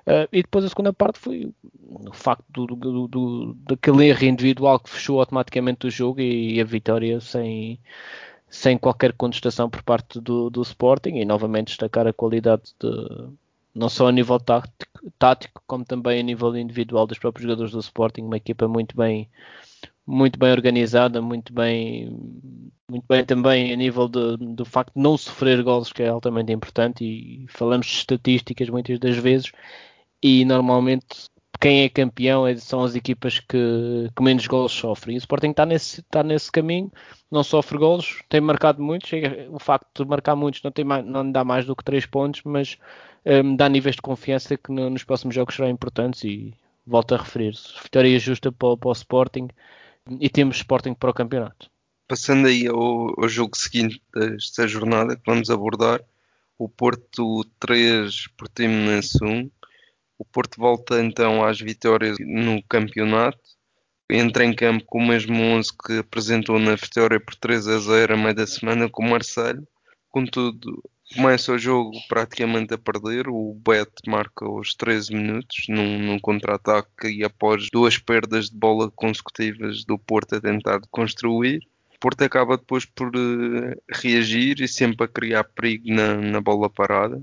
Uh, 0.07 0.29
e 0.31 0.43
depois 0.43 0.67
a 0.67 0.69
segunda 0.69 0.93
parte 0.93 1.19
foi 1.19 1.51
o 1.89 2.13
facto 2.13 2.45
do, 2.51 2.67
do, 2.67 3.09
do, 3.09 3.55
daquele 3.67 4.09
erro 4.09 4.25
individual 4.25 4.79
que 4.79 4.91
fechou 4.91 5.19
automaticamente 5.19 5.87
o 5.87 5.91
jogo 5.91 6.21
e, 6.21 6.57
e 6.57 6.61
a 6.61 6.65
vitória 6.65 7.19
sem 7.21 7.81
sem 8.49 8.79
qualquer 8.79 9.13
contestação 9.13 9.69
por 9.69 9.83
parte 9.83 10.21
do, 10.21 10.49
do 10.51 10.63
Sporting 10.63 11.17
e 11.17 11.25
novamente 11.25 11.69
destacar 11.69 12.07
a 12.07 12.13
qualidade 12.13 12.75
de, 12.81 13.29
não 13.75 13.89
só 13.89 14.09
a 14.09 14.13
nível 14.13 14.39
tático, 14.41 15.13
tático, 15.19 15.63
como 15.67 15.85
também 15.85 16.21
a 16.21 16.23
nível 16.23 16.57
individual 16.57 17.07
dos 17.07 17.19
próprios 17.19 17.43
jogadores 17.43 17.73
do 17.73 17.81
Sporting, 17.81 18.23
uma 18.23 18.37
equipa 18.37 18.67
muito 18.67 18.97
bem 18.97 19.29
muito 20.07 20.39
bem 20.39 20.53
organizada, 20.53 21.21
muito 21.21 21.53
bem 21.53 22.09
muito 22.89 23.05
bem 23.09 23.25
também 23.25 23.73
a 23.73 23.77
nível 23.77 24.09
de, 24.09 24.37
do 24.37 24.65
facto 24.65 24.95
de 24.95 25.03
não 25.03 25.17
sofrer 25.17 25.63
gols, 25.63 25.93
que 25.93 26.03
é 26.05 26.09
altamente 26.09 26.53
importante 26.53 27.05
e 27.05 27.47
falamos 27.49 27.87
de 27.87 27.93
estatísticas 27.95 28.69
muitas 28.69 28.99
das 29.01 29.17
vezes 29.17 29.51
e 30.23 30.45
normalmente 30.45 31.29
quem 31.61 31.83
é 31.83 31.89
campeão 31.89 32.47
é, 32.47 32.57
são 32.57 32.83
as 32.83 32.95
equipas 32.95 33.39
que, 33.39 34.11
que 34.15 34.23
menos 34.23 34.47
gols 34.47 34.73
sofrem. 34.73 35.15
E 35.15 35.19
o 35.19 35.21
Sporting 35.21 35.51
está 35.51 35.65
nesse, 35.67 36.01
está 36.01 36.23
nesse 36.23 36.51
caminho, 36.51 36.91
não 37.31 37.43
sofre 37.43 37.79
gols, 37.79 38.23
tem 38.29 38.41
marcado 38.41 38.83
muitos. 38.83 39.11
O 39.51 39.59
facto 39.59 40.05
de 40.05 40.11
marcar 40.11 40.37
muitos 40.37 40.63
não, 40.63 40.71
tem 40.71 40.85
não 40.85 41.31
dá 41.31 41.45
mais 41.45 41.65
do 41.65 41.77
que 41.77 41.85
3 41.85 42.07
pontos, 42.07 42.43
mas 42.45 42.79
um, 43.25 43.57
dá 43.57 43.69
níveis 43.69 43.97
de 43.97 44.03
confiança 44.03 44.57
que 44.57 44.73
no, 44.73 44.91
nos 44.91 45.05
próximos 45.05 45.35
jogos 45.35 45.55
serão 45.55 45.71
importantes. 45.71 46.25
E 46.25 46.55
volto 46.87 47.15
a 47.15 47.19
referir-se: 47.19 47.73
vitória 47.83 48.19
justa 48.19 48.53
para, 48.53 48.77
para, 48.77 48.89
o 48.89 48.93
Sporting 48.93 49.49
e 50.21 50.29
temos 50.29 50.57
Sporting 50.57 50.95
para 50.95 51.11
o 51.11 51.15
campeonato. 51.15 51.71
Passando 52.09 52.47
aí 52.47 52.67
ao, 52.69 53.21
ao 53.21 53.29
jogo 53.29 53.57
seguinte 53.57 54.01
desta 54.15 54.69
jornada 54.69 55.17
que 55.17 55.23
vamos 55.27 55.51
abordar, 55.51 56.01
o 56.59 56.69
Porto 56.69 57.45
3, 57.59 58.29
Portimonense 58.37 59.23
1 59.23 59.51
o 60.19 60.25
Porto 60.25 60.59
volta 60.59 61.03
então 61.03 61.45
às 61.45 61.61
vitórias 61.61 62.17
no 62.21 62.63
campeonato. 62.63 63.39
Entra 64.09 64.45
em 64.45 64.55
campo 64.55 64.85
com 64.87 64.99
o 64.99 65.07
mesmo 65.07 65.35
11 65.35 65.71
que 65.85 65.99
apresentou 65.99 66.59
na 66.59 66.77
vitória 66.77 67.21
por 67.21 67.35
3 67.35 67.69
a 67.69 67.79
0 67.79 68.15
a 68.15 68.17
meio 68.17 68.35
da 68.35 68.47
semana 68.47 68.89
com 68.89 69.05
o 69.05 69.11
Marcelo. 69.11 69.67
Contudo, 70.11 70.83
começa 71.15 71.53
o 71.53 71.59
jogo 71.59 71.91
praticamente 72.09 72.73
a 72.73 72.79
perder. 72.79 73.29
O 73.29 73.55
Bet 73.55 73.91
marca 74.07 74.49
os 74.49 74.75
13 74.75 75.15
minutos 75.15 75.67
num, 75.69 75.99
num 75.99 76.19
contra-ataque 76.19 77.09
e 77.09 77.25
após 77.25 77.69
duas 77.71 77.99
perdas 77.99 78.49
de 78.49 78.57
bola 78.57 78.91
consecutivas 78.93 79.85
do 79.85 79.99
Porto 79.99 80.37
a 80.37 80.41
tentar 80.41 80.81
construir. 80.91 81.67
O 81.95 81.99
Porto 81.99 82.23
acaba 82.23 82.57
depois 82.57 82.85
por 82.85 83.09
uh, 83.09 83.83
reagir 83.91 84.61
e 84.61 84.69
sempre 84.69 85.05
a 85.05 85.09
criar 85.09 85.45
perigo 85.45 85.93
na, 85.93 86.15
na 86.15 86.41
bola 86.41 86.71
parada 86.71 87.21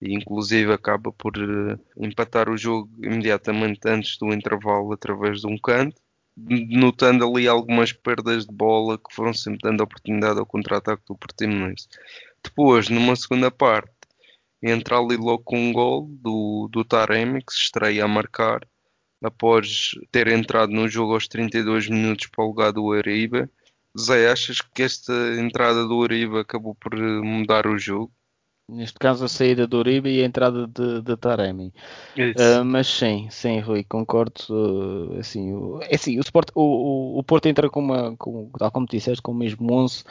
e 0.00 0.14
inclusive 0.14 0.72
acaba 0.72 1.12
por 1.12 1.36
uh, 1.36 1.78
empatar 1.96 2.48
o 2.48 2.56
jogo 2.56 2.90
imediatamente 2.98 3.80
antes 3.86 4.16
do 4.18 4.32
intervalo 4.32 4.92
através 4.92 5.40
de 5.40 5.46
um 5.46 5.58
canto, 5.58 6.00
notando 6.36 7.24
ali 7.26 7.48
algumas 7.48 7.92
perdas 7.92 8.46
de 8.46 8.54
bola 8.54 8.96
que 8.96 9.12
foram 9.12 9.34
sempre 9.34 9.60
dando 9.62 9.82
oportunidade 9.82 10.38
ao 10.38 10.46
contra-ataque 10.46 11.02
do 11.06 11.16
Portimonense. 11.16 11.88
Depois, 12.42 12.88
numa 12.88 13.16
segunda 13.16 13.50
parte, 13.50 13.90
entra 14.62 14.98
ali 14.98 15.16
logo 15.16 15.42
com 15.42 15.58
um 15.58 15.72
gol 15.72 16.06
do, 16.08 16.68
do 16.70 16.84
Taremi, 16.84 17.42
que 17.42 17.52
se 17.52 17.62
estreia 17.62 18.04
a 18.04 18.08
marcar, 18.08 18.60
após 19.22 19.90
ter 20.12 20.28
entrado 20.28 20.72
no 20.72 20.88
jogo 20.88 21.14
aos 21.14 21.26
32 21.26 21.88
minutos 21.88 22.26
para 22.28 22.44
o 22.44 22.48
lugar 22.48 22.72
do 22.72 22.84
Uribe. 22.84 23.48
Zé, 23.98 24.30
achas 24.30 24.60
que 24.60 24.82
esta 24.82 25.12
entrada 25.40 25.86
do 25.86 25.96
Uribe 25.96 26.38
acabou 26.38 26.74
por 26.74 26.94
mudar 26.96 27.66
o 27.66 27.78
jogo? 27.78 28.12
Neste 28.68 28.98
caso, 28.98 29.24
a 29.24 29.28
saída 29.28 29.66
do 29.66 29.78
Uribe 29.78 30.10
e 30.10 30.22
a 30.22 30.26
entrada 30.26 30.66
de, 30.66 31.00
de 31.00 31.16
Taremi. 31.16 31.72
Uh, 32.16 32.64
mas 32.64 32.86
sim, 32.86 33.26
sim, 33.30 33.60
Rui, 33.60 33.82
concordo. 33.82 34.42
Uh, 34.50 35.18
assim, 35.18 35.54
o, 35.54 35.80
é 35.82 35.94
assim, 35.94 36.18
o, 36.18 36.20
Sport, 36.20 36.50
o, 36.54 36.62
o, 36.62 37.18
o 37.18 37.22
Porto 37.24 37.46
entra 37.46 37.70
com 37.70 37.80
uma, 37.80 38.14
com, 38.16 38.50
tal 38.58 38.70
como 38.70 38.86
disseste, 38.86 39.22
com 39.22 39.32
o 39.32 39.34
mesmo 39.34 39.72
11, 39.72 40.04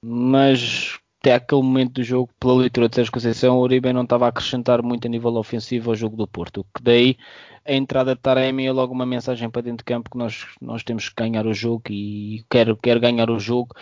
mas 0.00 1.00
até 1.26 1.34
aquele 1.34 1.62
momento 1.62 1.94
do 1.94 2.04
jogo, 2.04 2.30
pela 2.38 2.54
leitura 2.54 2.88
de 2.88 2.94
Sérgio 2.94 3.12
Conceição, 3.12 3.58
o 3.58 3.62
Uribe 3.62 3.92
não 3.92 4.04
estava 4.04 4.26
a 4.26 4.28
acrescentar 4.28 4.80
muito 4.80 5.08
a 5.08 5.10
nível 5.10 5.34
ofensivo 5.34 5.90
ao 5.90 5.96
jogo 5.96 6.16
do 6.16 6.24
Porto. 6.24 6.64
Que 6.72 6.80
daí 6.80 7.16
a 7.64 7.74
entrada 7.74 8.14
de 8.14 8.20
Taremi 8.20 8.64
é 8.64 8.70
logo 8.70 8.94
uma 8.94 9.04
mensagem 9.04 9.50
para 9.50 9.62
dentro 9.62 9.78
de 9.78 9.84
campo 9.84 10.08
que 10.08 10.16
nós, 10.16 10.46
nós 10.60 10.84
temos 10.84 11.08
que 11.08 11.16
ganhar 11.16 11.44
o 11.44 11.52
jogo 11.52 11.82
e 11.90 12.44
quero, 12.48 12.76
quero 12.76 13.00
ganhar 13.00 13.28
o 13.28 13.40
jogo 13.40 13.74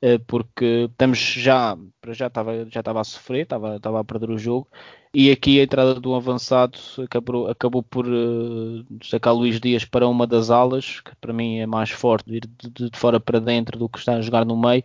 eh, 0.00 0.18
porque 0.18 0.88
estamos 0.90 1.18
já, 1.18 1.76
já 2.08 2.26
estava, 2.26 2.66
já 2.68 2.80
estava 2.80 3.00
a 3.00 3.04
sofrer, 3.04 3.42
estava, 3.44 3.76
estava 3.76 4.00
a 4.00 4.04
perder 4.04 4.30
o 4.30 4.38
jogo, 4.38 4.68
e 5.14 5.30
aqui 5.30 5.60
a 5.60 5.62
entrada 5.62 5.94
do 5.94 6.12
avançado 6.14 6.76
acabou, 7.04 7.48
acabou 7.48 7.84
por 7.84 8.06
uh, 8.08 8.84
sacar 9.04 9.32
Luís 9.32 9.60
Dias 9.60 9.84
para 9.84 10.08
uma 10.08 10.26
das 10.26 10.50
alas, 10.50 11.00
que 11.00 11.14
para 11.20 11.32
mim 11.32 11.58
é 11.58 11.66
mais 11.66 11.90
forte, 11.90 12.34
ir 12.34 12.48
de, 12.58 12.90
de, 12.90 12.98
fora 12.98 13.20
para 13.20 13.38
dentro 13.38 13.78
do 13.78 13.88
que 13.88 13.98
está 13.98 14.14
a 14.16 14.20
jogar 14.20 14.44
no 14.44 14.56
meio. 14.60 14.82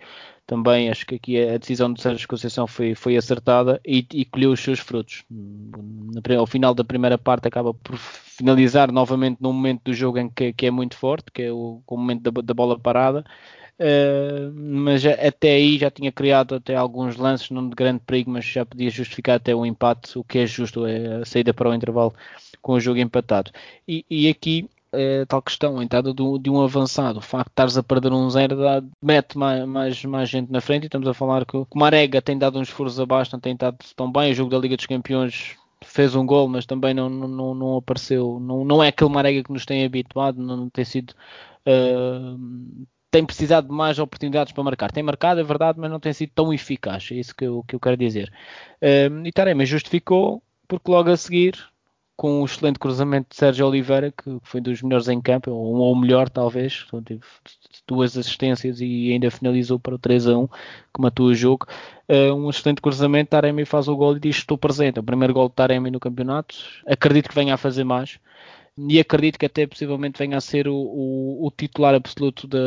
Também 0.47 0.89
acho 0.89 1.05
que 1.05 1.15
aqui 1.15 1.39
a 1.39 1.57
decisão 1.57 1.91
de 1.91 2.01
Sérgio 2.01 2.27
Conceição 2.27 2.65
foi, 2.65 2.95
foi 2.95 3.17
acertada 3.17 3.81
e, 3.85 4.07
e 4.13 4.23
colheu 4.23 4.51
os 4.51 4.61
seus 4.61 4.79
frutos. 4.79 5.25
No, 5.29 6.21
ao 6.39 6.47
final 6.47 6.73
da 6.73 6.85
primeira 6.85 7.17
parte 7.17 7.47
acaba 7.47 7.73
por 7.73 7.97
finalizar 7.97 8.91
novamente 8.91 9.37
num 9.41 9.51
momento 9.51 9.83
do 9.83 9.93
jogo 9.93 10.17
em 10.17 10.29
que, 10.29 10.53
que 10.53 10.65
é 10.65 10.71
muito 10.71 10.95
forte, 10.95 11.31
que 11.33 11.43
é 11.43 11.51
o, 11.51 11.83
o 11.85 11.97
momento 11.97 12.31
da, 12.31 12.41
da 12.41 12.53
bola 12.53 12.79
parada, 12.79 13.25
Uh, 13.79 14.51
mas 14.55 15.05
até 15.05 15.51
aí 15.51 15.77
já 15.77 15.91
tinha 15.91 16.11
criado 16.11 16.55
até 16.55 16.75
alguns 16.75 17.15
lances, 17.15 17.51
não 17.51 17.69
de 17.69 17.75
grande 17.75 17.99
perigo, 17.99 18.31
mas 18.31 18.43
já 18.43 18.65
podia 18.65 18.89
justificar 18.89 19.35
até 19.35 19.53
o 19.53 19.59
um 19.59 19.65
empate, 19.67 20.17
o 20.17 20.23
que 20.23 20.39
é 20.39 20.47
justo, 20.47 20.85
é 20.87 21.17
a 21.21 21.25
saída 21.25 21.53
para 21.53 21.69
o 21.69 21.73
intervalo 21.75 22.11
com 22.59 22.73
o 22.73 22.79
jogo 22.79 22.99
empatado. 22.99 23.51
E, 23.87 24.03
e 24.09 24.27
aqui, 24.29 24.67
é, 24.91 25.25
tal 25.25 25.41
questão, 25.41 25.79
a 25.79 25.83
entrada 25.83 26.13
do, 26.13 26.37
de 26.37 26.49
um 26.49 26.61
avançado, 26.61 27.19
o 27.19 27.21
facto 27.21 27.47
de 27.47 27.51
estares 27.51 27.77
a 27.77 27.83
perder 27.83 28.13
um 28.13 28.29
zero 28.29 28.55
dá, 28.55 28.83
mete 29.01 29.37
mais, 29.37 29.65
mais, 29.65 30.05
mais, 30.05 30.29
gente 30.29 30.51
na 30.51 30.61
frente 30.61 30.83
e 30.83 30.85
estamos 30.87 31.07
a 31.07 31.13
falar 31.13 31.45
que 31.45 31.57
o 31.57 31.67
Marega 31.75 32.21
tem 32.21 32.37
dado 32.37 32.59
uns 32.59 32.69
furos 32.69 32.99
abaixo, 32.99 33.31
não 33.33 33.39
tem 33.39 33.53
estado 33.53 33.77
tão 33.95 34.11
bem, 34.11 34.31
o 34.31 34.35
jogo 34.35 34.51
da 34.51 34.57
Liga 34.57 34.75
dos 34.77 34.85
Campeões 34.85 35.55
fez 35.83 36.15
um 36.15 36.25
gol, 36.25 36.47
mas 36.47 36.65
também 36.65 36.93
não, 36.93 37.09
não, 37.09 37.53
não 37.53 37.77
apareceu, 37.77 38.39
não, 38.39 38.63
não 38.65 38.83
é 38.83 38.89
aquele 38.89 39.11
Marega 39.11 39.43
que 39.43 39.51
nos 39.51 39.65
tem 39.65 39.85
habituado, 39.85 40.41
não 40.41 40.69
tem 40.69 40.85
sido 40.85 41.13
uh, 41.67 42.87
tem 43.09 43.25
precisado 43.25 43.67
de 43.67 43.73
mais 43.73 43.99
oportunidades 43.99 44.53
para 44.53 44.63
marcar. 44.63 44.91
Tem 44.91 45.03
marcado, 45.03 45.39
é 45.39 45.43
verdade, 45.43 45.79
mas 45.79 45.89
não 45.89 45.99
tem 45.99 46.13
sido 46.13 46.31
tão 46.35 46.53
eficaz. 46.53 47.09
É 47.11 47.15
isso 47.15 47.35
que 47.35 47.45
eu, 47.45 47.63
que 47.67 47.75
eu 47.75 47.79
quero 47.79 47.97
dizer. 47.97 48.31
Um, 48.81 49.25
e 49.25 49.31
Taremi 49.31 49.65
justificou, 49.65 50.43
porque 50.67 50.91
logo 50.91 51.09
a 51.09 51.17
seguir, 51.17 51.57
com 52.17 52.41
o 52.41 52.45
excelente 52.45 52.79
cruzamento 52.79 53.29
de 53.29 53.35
Sérgio 53.35 53.67
Oliveira, 53.67 54.11
que 54.11 54.39
foi 54.41 54.59
dos 54.59 54.81
melhores 54.81 55.07
em 55.07 55.21
campo, 55.21 55.51
ou 55.51 55.95
melhor 55.95 56.27
talvez, 56.27 56.83
então, 56.87 57.01
teve 57.03 57.21
duas 57.87 58.17
assistências 58.17 58.81
e 58.81 59.13
ainda 59.13 59.29
finalizou 59.29 59.79
para 59.79 59.93
o 59.93 59.99
3 59.99 60.27
a 60.27 60.37
1, 60.37 60.47
que 60.47 60.99
matou 60.99 61.27
o 61.27 61.35
jogo. 61.35 61.67
Uh, 62.09 62.33
um 62.33 62.49
excelente 62.49 62.81
cruzamento, 62.81 63.29
Taremi 63.29 63.65
faz 63.65 63.87
o 63.87 63.95
gol 63.95 64.17
e 64.17 64.19
diz: 64.19 64.37
Estou 64.37 64.57
presente. 64.57 64.99
O 64.99 65.03
primeiro 65.03 65.33
gol 65.33 65.47
de 65.47 65.55
Taremi 65.55 65.91
no 65.91 65.99
campeonato. 65.99 66.55
Acredito 66.87 67.29
que 67.29 67.35
venha 67.35 67.53
a 67.53 67.57
fazer 67.57 67.83
mais 67.83 68.19
e 68.77 68.99
acredito 68.99 69.39
que 69.39 69.45
até 69.45 69.65
possivelmente 69.65 70.19
venha 70.19 70.37
a 70.37 70.41
ser 70.41 70.67
o, 70.67 70.75
o, 70.75 71.47
o 71.47 71.51
titular 71.51 71.95
absoluto 71.95 72.47
de, 72.47 72.57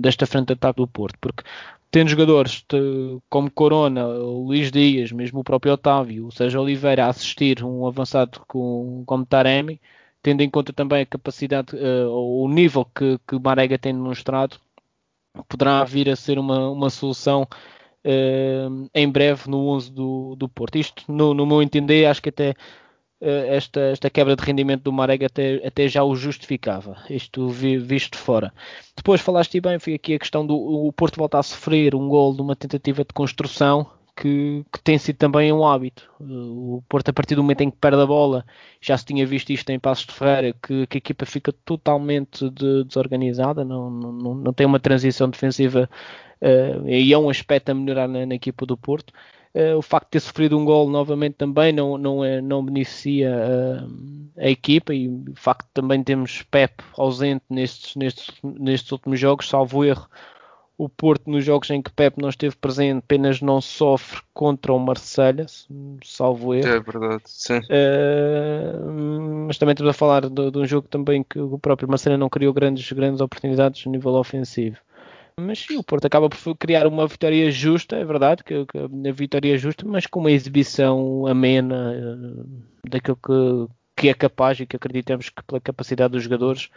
desta 0.00 0.26
frente 0.26 0.48
de 0.48 0.52
ataque 0.52 0.76
do 0.80 0.86
Porto, 0.86 1.18
porque 1.20 1.42
tendo 1.90 2.08
jogadores 2.08 2.64
de, 2.68 3.18
como 3.28 3.50
Corona, 3.50 4.06
Luís 4.06 4.70
Dias, 4.70 5.10
mesmo 5.12 5.40
o 5.40 5.44
próprio 5.44 5.72
Otávio, 5.72 6.26
o 6.26 6.32
Sérgio 6.32 6.60
Oliveira 6.60 7.06
a 7.06 7.08
assistir 7.08 7.64
um 7.64 7.86
avançado 7.86 8.40
com, 8.46 9.02
como 9.06 9.26
Taremi, 9.26 9.80
tendo 10.22 10.42
em 10.42 10.50
conta 10.50 10.72
também 10.72 11.02
a 11.02 11.06
capacidade, 11.06 11.76
uh, 11.76 12.10
o 12.10 12.48
nível 12.48 12.84
que, 12.84 13.18
que 13.26 13.38
Marega 13.38 13.78
tem 13.78 13.92
demonstrado, 13.94 14.58
poderá 15.48 15.84
vir 15.84 16.10
a 16.10 16.16
ser 16.16 16.38
uma, 16.38 16.70
uma 16.70 16.90
solução 16.90 17.46
uh, 18.04 18.90
em 18.94 19.08
breve 19.08 19.48
no 19.48 19.68
11 19.68 19.92
do, 19.92 20.36
do 20.36 20.48
Porto. 20.48 20.76
Isto, 20.76 21.04
no, 21.08 21.34
no 21.34 21.46
meu 21.46 21.62
entender, 21.62 22.06
acho 22.06 22.22
que 22.22 22.30
até 22.30 22.54
esta, 23.20 23.80
esta 23.80 24.10
quebra 24.10 24.36
de 24.36 24.44
rendimento 24.44 24.82
do 24.82 24.92
Marega 24.92 25.26
até, 25.26 25.66
até 25.66 25.88
já 25.88 26.04
o 26.04 26.14
justificava, 26.14 26.96
isto 27.08 27.48
vi, 27.48 27.78
visto 27.78 28.16
fora. 28.16 28.52
Depois 28.96 29.20
falaste 29.20 29.60
bem, 29.60 29.78
foi 29.78 29.94
aqui 29.94 30.14
a 30.14 30.18
questão 30.18 30.46
do 30.46 30.54
o 30.54 30.92
Porto 30.92 31.16
voltar 31.16 31.38
a 31.38 31.42
sofrer 31.42 31.94
um 31.94 32.08
gol 32.08 32.34
de 32.34 32.42
uma 32.42 32.54
tentativa 32.54 33.04
de 33.04 33.14
construção 33.14 33.86
que, 34.16 34.64
que, 34.72 34.80
tem 34.82 34.96
sido 34.98 35.16
também 35.16 35.52
um 35.52 35.66
hábito. 35.66 36.10
O 36.18 36.82
Porto, 36.88 37.10
a 37.10 37.12
partir 37.12 37.34
do 37.34 37.42
momento 37.42 37.60
em 37.60 37.70
que 37.70 37.76
perde 37.76 38.00
a 38.00 38.06
bola, 38.06 38.44
já 38.80 38.96
se 38.96 39.04
tinha 39.04 39.26
visto 39.26 39.50
isto 39.50 39.68
em 39.70 39.78
Passos 39.78 40.06
de 40.06 40.14
Ferreira, 40.14 40.54
que, 40.62 40.86
que 40.86 40.96
a 40.96 40.98
equipa 40.98 41.26
fica 41.26 41.52
totalmente 41.52 42.48
de, 42.50 42.84
desorganizada, 42.84 43.64
não, 43.64 43.90
não, 43.90 44.34
não 44.34 44.52
tem 44.54 44.66
uma 44.66 44.80
transição 44.80 45.28
defensiva 45.28 45.88
uh, 46.40 46.88
e 46.88 47.12
é 47.12 47.18
um 47.18 47.28
aspecto 47.28 47.70
a 47.70 47.74
melhorar 47.74 48.08
na, 48.08 48.24
na 48.24 48.34
equipa 48.34 48.64
do 48.64 48.76
Porto. 48.76 49.12
Uh, 49.56 49.78
o 49.78 49.80
facto 49.80 50.08
de 50.08 50.10
ter 50.10 50.20
sofrido 50.20 50.58
um 50.58 50.66
gol 50.66 50.90
novamente 50.90 51.36
também 51.36 51.72
não, 51.72 51.96
não, 51.96 52.22
é, 52.22 52.42
não 52.42 52.62
beneficia 52.62 53.34
uh, 53.34 54.30
a 54.36 54.50
equipa 54.50 54.92
e 54.92 55.08
o 55.08 55.24
facto 55.34 55.64
de 55.64 55.72
também 55.72 56.04
temos 56.04 56.42
Pep 56.42 56.74
ausente 56.98 57.42
nestes, 57.48 57.96
nestes, 57.96 58.34
nestes 58.42 58.92
últimos 58.92 59.18
jogos, 59.18 59.48
salvo 59.48 59.82
erro. 59.82 60.06
O 60.76 60.90
Porto, 60.90 61.30
nos 61.30 61.42
jogos 61.42 61.70
em 61.70 61.80
que 61.80 61.90
Pep 61.90 62.20
não 62.20 62.28
esteve 62.28 62.54
presente, 62.54 62.98
apenas 62.98 63.40
não 63.40 63.62
sofre 63.62 64.20
contra 64.34 64.74
o 64.74 64.78
Marselha, 64.78 65.46
salvo 66.04 66.52
erro. 66.54 66.68
É 66.68 66.78
verdade, 66.78 67.22
sim. 67.24 67.56
Uh, 67.60 69.46
mas 69.46 69.56
também 69.56 69.72
estamos 69.72 69.88
a 69.88 69.94
falar 69.94 70.28
de, 70.28 70.50
de, 70.50 70.58
um 70.58 70.66
jogo 70.66 70.86
também 70.86 71.24
que 71.24 71.38
o 71.38 71.58
próprio 71.58 71.88
Marselha 71.88 72.18
não 72.18 72.28
criou 72.28 72.52
grandes, 72.52 72.92
grandes 72.92 73.22
oportunidades 73.22 73.86
a 73.86 73.90
nível 73.90 74.12
ofensivo. 74.16 74.76
Mas 75.38 75.68
o 75.68 75.84
Porto 75.84 76.06
acaba 76.06 76.30
por 76.30 76.56
criar 76.56 76.86
uma 76.86 77.06
vitória 77.06 77.50
justa, 77.50 77.96
é 77.96 78.04
verdade, 78.06 78.42
que, 78.42 78.64
que 78.64 78.78
a 78.78 79.12
vitória 79.12 79.58
justa, 79.58 79.84
mas 79.86 80.06
com 80.06 80.20
uma 80.20 80.30
exibição 80.30 81.26
amena 81.26 81.92
uh, 81.92 82.88
daquilo 82.88 83.16
que, 83.16 83.74
que 83.94 84.08
é 84.08 84.14
capaz 84.14 84.58
e 84.58 84.66
que 84.66 84.76
acreditamos 84.76 85.28
que 85.28 85.42
pela 85.42 85.60
capacidade 85.60 86.12
dos 86.12 86.22
jogadores 86.22 86.70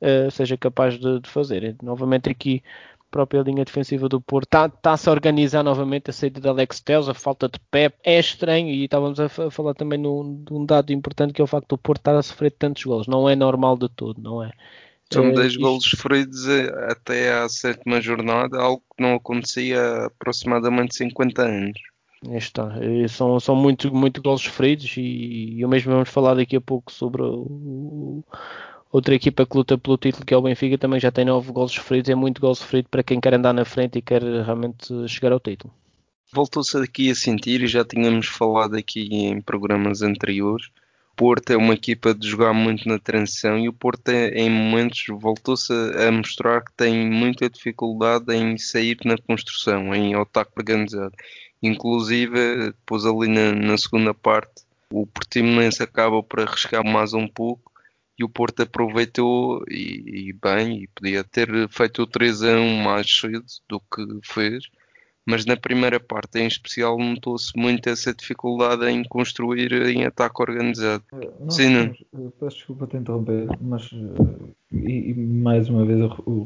uh, 0.00 0.30
seja 0.30 0.56
capaz 0.56 0.98
de, 0.98 1.20
de, 1.20 1.28
fazer. 1.28 1.62
E, 1.62 1.76
novamente 1.84 2.30
aqui 2.30 2.62
a 3.00 3.04
própria 3.10 3.42
linha 3.42 3.66
defensiva 3.66 4.08
do 4.08 4.18
Porto 4.18 4.46
está-se 4.46 5.04
tá 5.04 5.10
a 5.10 5.12
organizar 5.12 5.62
novamente 5.62 6.08
a 6.08 6.12
saída 6.14 6.40
de 6.40 6.48
Alex 6.48 6.80
Telles, 6.80 7.10
a 7.10 7.14
falta 7.14 7.50
de 7.50 7.60
Pep, 7.70 7.94
é 8.02 8.18
estranho 8.18 8.68
e 8.68 8.84
estávamos 8.84 9.20
a, 9.20 9.26
a 9.26 9.50
falar 9.50 9.74
também 9.74 9.98
num, 9.98 10.42
de 10.42 10.54
um 10.54 10.64
dado 10.64 10.90
importante 10.90 11.34
que 11.34 11.42
é 11.42 11.44
o 11.44 11.46
facto 11.46 11.68
do 11.68 11.78
Porto 11.78 12.00
estar 12.00 12.16
a 12.16 12.22
sofrer 12.22 12.52
tantos 12.52 12.82
gols, 12.82 13.06
não 13.06 13.28
é 13.28 13.36
normal 13.36 13.76
de 13.76 13.90
todo, 13.90 14.22
não 14.22 14.42
é? 14.42 14.50
São 15.12 15.32
10 15.32 15.56
uh, 15.56 15.60
golos 15.60 15.84
sofridos 15.84 16.48
até 16.88 17.32
à 17.32 17.48
sétima 17.48 18.00
jornada, 18.00 18.58
algo 18.58 18.82
que 18.96 19.02
não 19.02 19.14
acontecia 19.14 19.80
há 19.80 20.06
aproximadamente 20.06 20.96
50 20.96 21.42
anos. 21.42 21.80
Está. 22.32 22.72
São, 23.08 23.38
são 23.38 23.54
muito, 23.54 23.94
muito 23.94 24.20
golos 24.20 24.42
sofridos 24.42 24.96
e, 24.96 25.60
eu 25.60 25.68
mesmo 25.68 25.92
vamos 25.92 26.08
falar 26.08 26.34
daqui 26.34 26.56
a 26.56 26.60
pouco 26.60 26.90
sobre 26.90 27.22
o, 27.22 28.24
outra 28.90 29.14
equipa 29.14 29.46
que 29.46 29.56
luta 29.56 29.78
pelo 29.78 29.98
título 29.98 30.24
que 30.24 30.34
é 30.34 30.36
o 30.36 30.42
Benfica, 30.42 30.78
também 30.78 30.98
já 30.98 31.12
tem 31.12 31.24
9 31.24 31.52
golos 31.52 31.72
sofridos, 31.72 32.10
é 32.10 32.14
muito 32.14 32.40
gol 32.40 32.54
sofrido 32.54 32.88
para 32.88 33.02
quem 33.02 33.20
quer 33.20 33.34
andar 33.34 33.52
na 33.52 33.64
frente 33.64 33.98
e 33.98 34.02
quer 34.02 34.22
realmente 34.22 34.92
chegar 35.08 35.32
ao 35.32 35.40
título. 35.40 35.72
Voltou-se 36.32 36.76
aqui 36.78 37.10
a 37.10 37.14
sentir 37.14 37.62
e 37.62 37.68
já 37.68 37.84
tínhamos 37.84 38.26
falado 38.26 38.74
aqui 38.74 39.08
em 39.12 39.40
programas 39.40 40.02
anteriores 40.02 40.66
Porto 41.16 41.50
é 41.50 41.56
uma 41.56 41.72
equipa 41.72 42.14
de 42.14 42.28
jogar 42.28 42.52
muito 42.52 42.86
na 42.86 42.98
transição 42.98 43.58
e 43.58 43.68
o 43.68 43.72
Porto 43.72 44.10
é, 44.10 44.28
em 44.38 44.50
momentos 44.50 45.04
voltou-se 45.08 45.72
a, 45.72 46.12
mostrar 46.12 46.62
que 46.62 46.72
tem 46.76 47.10
muita 47.10 47.48
dificuldade 47.48 48.34
em 48.34 48.58
sair 48.58 48.98
na 49.02 49.16
construção, 49.16 49.94
em 49.94 50.14
ataque 50.14 50.52
organizado. 50.56 51.14
Inclusive, 51.62 52.66
depois 52.66 53.06
ali 53.06 53.28
na, 53.28 53.52
na 53.52 53.78
segunda 53.78 54.12
parte, 54.12 54.62
o 54.90 55.06
Portimonense 55.06 55.82
acaba 55.82 56.22
por 56.22 56.40
arriscar 56.40 56.84
mais 56.84 57.14
um 57.14 57.26
pouco 57.26 57.72
e 58.18 58.22
o 58.22 58.28
Porto 58.28 58.62
aproveitou 58.62 59.64
e, 59.70 60.28
e, 60.28 60.32
bem, 60.34 60.82
e 60.82 60.88
podia 60.88 61.24
ter 61.24 61.48
feito 61.70 62.02
o 62.02 62.06
3 62.06 62.42
a 62.42 62.58
1 62.58 62.82
mais 62.82 63.10
cedo 63.10 63.44
do 63.66 63.80
que 63.80 64.20
fez 64.22 64.64
mas 65.26 65.44
na 65.44 65.56
primeira 65.56 65.98
parte 65.98 66.38
em 66.38 66.46
especial 66.46 66.96
notou-se 66.98 67.52
muito 67.58 67.88
essa 67.88 68.14
dificuldade 68.14 68.86
em 68.88 69.02
construir 69.02 69.72
em 69.72 70.04
ataque 70.04 70.40
organizado. 70.40 71.02
Eh, 71.14 71.28
nós, 71.40 71.54
Sim, 71.54 71.70
não? 71.70 71.82
Eh, 71.82 72.30
peço 72.38 72.56
desculpa 72.56 72.86
te 72.86 72.96
interromper, 72.96 73.48
mas 73.60 73.90
eh, 73.92 74.52
e, 74.72 75.10
e 75.10 75.14
mais 75.14 75.68
uma 75.68 75.84
vez 75.84 76.00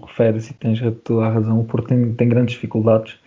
refere-se 0.07 0.53
e 0.53 0.55
tens 0.55 0.81
toda 1.05 1.27
a 1.27 1.31
razão, 1.31 1.61
o 1.61 1.65
Porto 1.65 1.89
tem, 1.89 2.15
tem 2.15 2.29
grandes 2.29 2.55
dificuldades 2.55 3.19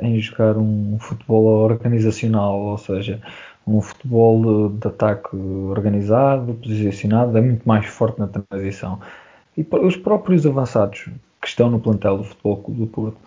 em 0.00 0.20
jogar 0.20 0.56
um 0.58 0.98
futebol 1.00 1.44
organizacional, 1.64 2.60
ou 2.60 2.78
seja, 2.78 3.20
um 3.66 3.80
futebol 3.80 4.70
de, 4.70 4.78
de 4.78 4.88
ataque 4.88 5.34
organizado, 5.36 6.54
posicionado, 6.54 7.36
é 7.36 7.40
muito 7.40 7.66
mais 7.66 7.86
forte 7.86 8.18
na 8.18 8.28
transição. 8.28 9.00
E 9.56 9.66
os 9.72 9.96
próprios 9.96 10.46
avançados 10.46 11.08
que 11.40 11.48
estão 11.48 11.70
no 11.70 11.80
plantel 11.80 12.18
do 12.18 12.24
Futebol 12.24 12.56
Clube 12.58 12.80
do 12.80 12.86
Porto 12.86 13.18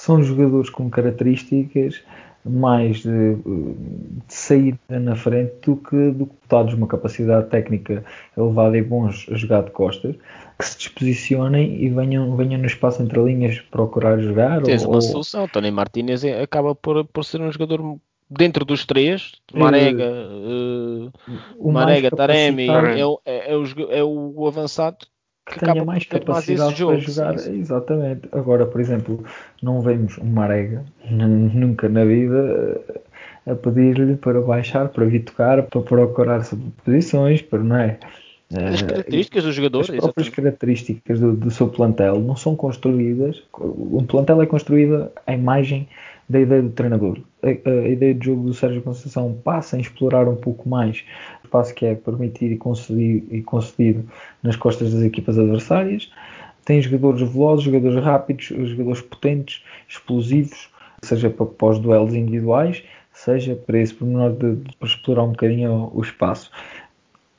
são 0.00 0.22
jogadores 0.22 0.70
com 0.70 0.88
características 0.88 2.02
mais 2.42 3.02
de, 3.02 3.34
de 3.34 4.34
saída 4.34 4.98
na 4.98 5.14
frente 5.14 5.52
do 5.66 5.76
que 5.76 6.10
deputados 6.12 6.72
uma 6.72 6.86
capacidade 6.86 7.50
técnica 7.50 8.02
elevada 8.34 8.78
e 8.78 8.82
bons 8.82 9.26
a 9.30 9.36
jogar 9.36 9.62
de 9.62 9.70
costas, 9.72 10.16
que 10.58 10.64
se 10.64 10.78
disposicionem 10.78 11.84
e 11.84 11.90
venham, 11.90 12.34
venham 12.34 12.58
no 12.58 12.66
espaço 12.66 13.02
entre 13.02 13.22
linhas 13.22 13.60
procurar 13.70 14.18
jogar. 14.20 14.62
Tens 14.62 14.86
ou, 14.86 14.92
uma 14.92 15.02
solução. 15.02 15.46
Tony 15.46 15.70
Martinez 15.70 16.24
é, 16.24 16.40
acaba 16.40 16.74
por, 16.74 17.04
por 17.04 17.22
ser 17.22 17.42
um 17.42 17.52
jogador 17.52 17.98
dentro 18.30 18.64
dos 18.64 18.86
três, 18.86 19.32
Marega, 19.52 20.10
uh, 20.10 21.72
Marega 21.72 22.10
Taremi, 22.10 22.68
é, 22.70 23.00
é, 23.26 23.52
é, 23.52 23.56
o, 23.56 23.70
é 23.90 24.02
o 24.02 24.46
avançado 24.46 25.04
que, 25.50 25.64
tenha 25.64 25.84
mais 25.84 26.04
capacidade 26.04 26.76
jogo, 26.76 26.92
para 26.92 27.00
jogar. 27.00 27.38
Sim, 27.38 27.52
sim. 27.52 27.60
Exatamente. 27.60 28.28
Agora, 28.32 28.66
por 28.66 28.80
exemplo, 28.80 29.24
não 29.62 29.80
vemos 29.80 30.18
um 30.18 30.26
Marega 30.26 30.84
nunca 31.10 31.88
na 31.88 32.04
vida 32.04 32.80
a 33.46 33.54
pedir-lhe 33.54 34.16
para 34.16 34.40
baixar, 34.40 34.88
para 34.88 35.04
vir 35.06 35.24
tocar, 35.24 35.62
para 35.62 35.80
procurar 35.80 36.42
posições, 36.84 37.42
para 37.42 37.58
não 37.60 37.76
é? 37.76 37.98
As 38.52 38.82
características 38.82 39.44
do 39.44 39.52
jogador. 39.52 39.80
As 39.80 39.86
próprias 39.86 40.26
exatamente. 40.26 40.36
características 40.36 41.20
do, 41.20 41.32
do, 41.36 41.50
seu 41.50 41.68
plantel 41.68 42.18
não 42.18 42.34
são 42.34 42.56
construídas. 42.56 43.42
Um 43.56 44.04
plantel 44.04 44.42
é 44.42 44.46
construído 44.46 45.08
à 45.24 45.32
imagem 45.32 45.88
da 46.30 46.40
ideia 46.40 46.62
do 46.62 46.70
treinador. 46.70 47.18
A, 47.42 47.48
a, 47.48 47.88
ideia 47.88 48.14
de 48.14 48.26
jogo 48.26 48.44
do 48.44 48.54
Sérgio 48.54 48.80
Conceição 48.82 49.36
passa 49.44 49.76
a 49.76 49.80
explorar 49.80 50.28
um 50.28 50.36
pouco 50.36 50.68
mais 50.68 51.04
o 51.42 51.46
espaço 51.46 51.74
que 51.74 51.84
é 51.84 51.96
permitido 51.96 52.54
e 52.54 52.56
concedido, 52.56 53.34
e 53.34 53.42
concedido 53.42 54.08
nas 54.40 54.54
costas 54.54 54.94
das 54.94 55.02
equipas 55.02 55.36
adversárias. 55.36 56.08
Tem 56.64 56.80
jogadores 56.80 57.20
velozes, 57.20 57.64
jogadores 57.64 58.04
rápidos, 58.04 58.44
jogadores 58.44 59.00
potentes, 59.00 59.64
explosivos, 59.88 60.70
seja 61.02 61.28
para, 61.28 61.46
para 61.46 61.68
os 61.68 61.80
duelos 61.80 62.14
individuais, 62.14 62.84
seja 63.12 63.56
para 63.56 63.80
esse 63.80 63.92
pormenor 63.92 64.30
de, 64.30 64.54
de 64.54 64.76
explorar 64.84 65.24
um 65.24 65.30
bocadinho 65.30 65.72
o, 65.72 65.98
o 65.98 66.00
espaço. 66.00 66.48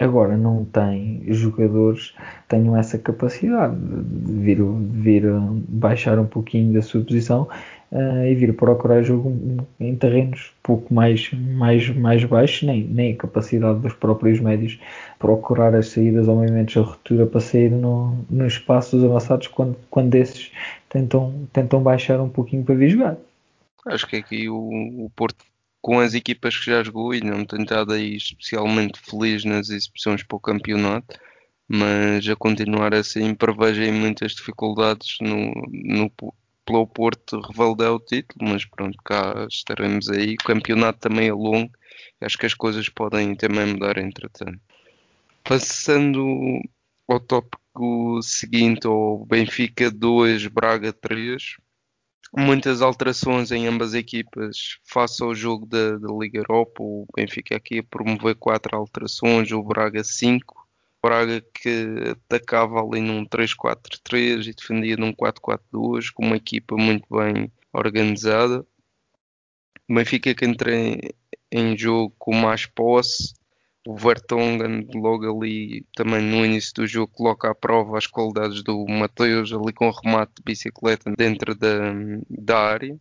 Agora 0.01 0.36
não 0.36 0.65
tem 0.65 1.22
jogadores 1.27 2.10
que 2.10 2.48
tenham 2.48 2.75
essa 2.75 2.98
capacidade 2.98 3.75
de 3.75 4.34
vir, 4.34 4.58
de 4.58 5.00
vir 5.00 5.24
baixar 5.70 6.17
um 6.17 6.25
pouquinho 6.25 6.74
da 6.74 6.81
sua 6.81 7.03
posição 7.03 7.48
uh, 7.91 8.25
e 8.25 8.34
vir 8.34 8.51
procurar 8.55 9.03
jogo 9.03 9.31
em 9.79 9.96
terrenos 9.96 10.55
pouco 10.63 10.91
mais, 10.91 11.31
mais, 11.31 11.88
mais 11.96 12.24
baixos, 12.24 12.63
nem, 12.63 12.84
nem 12.86 13.13
a 13.13 13.15
capacidade 13.15 13.77
dos 13.77 13.93
próprios 13.93 14.39
médios 14.39 14.79
procurar 15.20 15.75
as 15.75 15.89
saídas 15.89 16.27
ou 16.27 16.38
movimentos 16.38 16.74
de 16.74 16.79
ruptura 16.79 17.27
para 17.27 17.39
sair 17.39 17.70
no, 17.70 18.25
no 18.27 18.48
espaço 18.48 18.96
dos 18.96 19.05
avançados 19.05 19.46
quando, 19.50 19.77
quando 19.91 20.15
esses 20.15 20.51
tentam, 20.89 21.48
tentam 21.53 21.79
baixar 21.84 22.20
um 22.20 22.29
pouquinho 22.29 22.63
para 22.63 22.74
vir 22.74 22.89
jogar. 22.89 23.17
Acho 23.86 24.08
que 24.08 24.15
aqui 24.15 24.50
o, 24.50 24.55
o 24.58 25.12
Porto 25.15 25.46
com 25.81 26.00
as 26.00 26.13
equipas 26.13 26.57
que 26.57 26.65
já 26.65 26.83
jogou 26.83 27.13
e 27.13 27.21
não 27.21 27.45
tem 27.45 27.63
estado 27.63 27.93
aí 27.93 28.15
especialmente 28.15 29.00
feliz 29.00 29.43
nas 29.43 29.69
exibições 29.69 30.23
para 30.23 30.35
o 30.35 30.39
campeonato, 30.39 31.19
mas 31.67 32.27
a 32.27 32.35
continuar 32.35 32.93
assim 32.93 33.33
prevejo 33.33 33.81
muitas 33.91 34.33
dificuldades 34.33 35.17
no, 35.22 35.51
no, 35.72 36.11
pelo 36.65 36.87
Porto 36.87 37.39
revalidar 37.41 37.94
o 37.94 38.00
título, 38.00 38.50
mas 38.51 38.65
pronto, 38.65 38.98
cá 39.03 39.48
estaremos 39.50 40.09
aí. 40.09 40.35
O 40.35 40.44
campeonato 40.44 41.00
também 41.00 41.27
é 41.29 41.33
longo 41.33 41.72
acho 42.22 42.37
que 42.37 42.46
as 42.46 42.53
coisas 42.53 42.87
podem 42.87 43.35
também 43.35 43.65
mudar 43.65 43.98
entretanto. 43.98 44.59
Passando 45.44 46.61
ao 47.07 47.20
tópico 47.20 48.22
seguinte, 48.22 48.85
ao 48.85 49.25
Benfica 49.25 49.89
2, 49.89 50.48
Braga 50.48 50.94
3 50.94 51.57
muitas 52.35 52.81
alterações 52.81 53.51
em 53.51 53.67
ambas 53.67 53.94
equipas 53.94 54.79
face 54.83 55.22
ao 55.24 55.35
jogo 55.35 55.65
da, 55.65 55.98
Liga 56.20 56.39
Europa. 56.39 56.81
O 56.81 57.05
Benfica 57.15 57.55
aqui 57.55 57.79
a 57.79 57.83
promover 57.83 58.35
quatro 58.35 58.75
alterações, 58.77 59.51
o 59.51 59.61
Braga 59.63 60.03
5. 60.03 60.55
O 61.03 61.07
Braga 61.07 61.41
que 61.53 62.15
atacava 62.27 62.79
ali 62.79 63.01
num 63.01 63.25
3-4-3 63.25 64.48
e 64.48 64.53
defendia 64.53 64.96
num 64.96 65.13
4-4-2 65.13 66.11
com 66.13 66.25
uma 66.25 66.37
equipa 66.37 66.75
muito 66.77 67.05
bem 67.09 67.51
organizada. 67.74 68.65
O 69.89 69.94
Benfica 69.94 70.33
que 70.33 70.46
entra 70.46 70.74
em, 70.74 71.00
em 71.51 71.77
jogo 71.77 72.15
com 72.17 72.33
mais 72.33 72.65
posse, 72.65 73.33
o 73.85 73.96
Vertonghen 73.96 74.87
logo 74.94 75.25
ali 75.37 75.85
também 75.96 76.22
no 76.22 76.46
início 76.46 76.74
do 76.75 76.87
jogo 76.87 77.13
coloca 77.13 77.50
à 77.50 77.55
prova 77.55 77.98
as 77.98 78.07
qualidades 78.07 78.63
do 78.63 78.85
Mateus 78.87 79.51
ali 79.51 79.74
com 79.74 79.87
o 79.87 79.91
remate 79.91 80.33
de 80.37 80.44
bicicleta 80.44 81.11
dentro 81.17 81.55
da, 81.55 81.94
da 82.29 82.59
área 82.59 83.00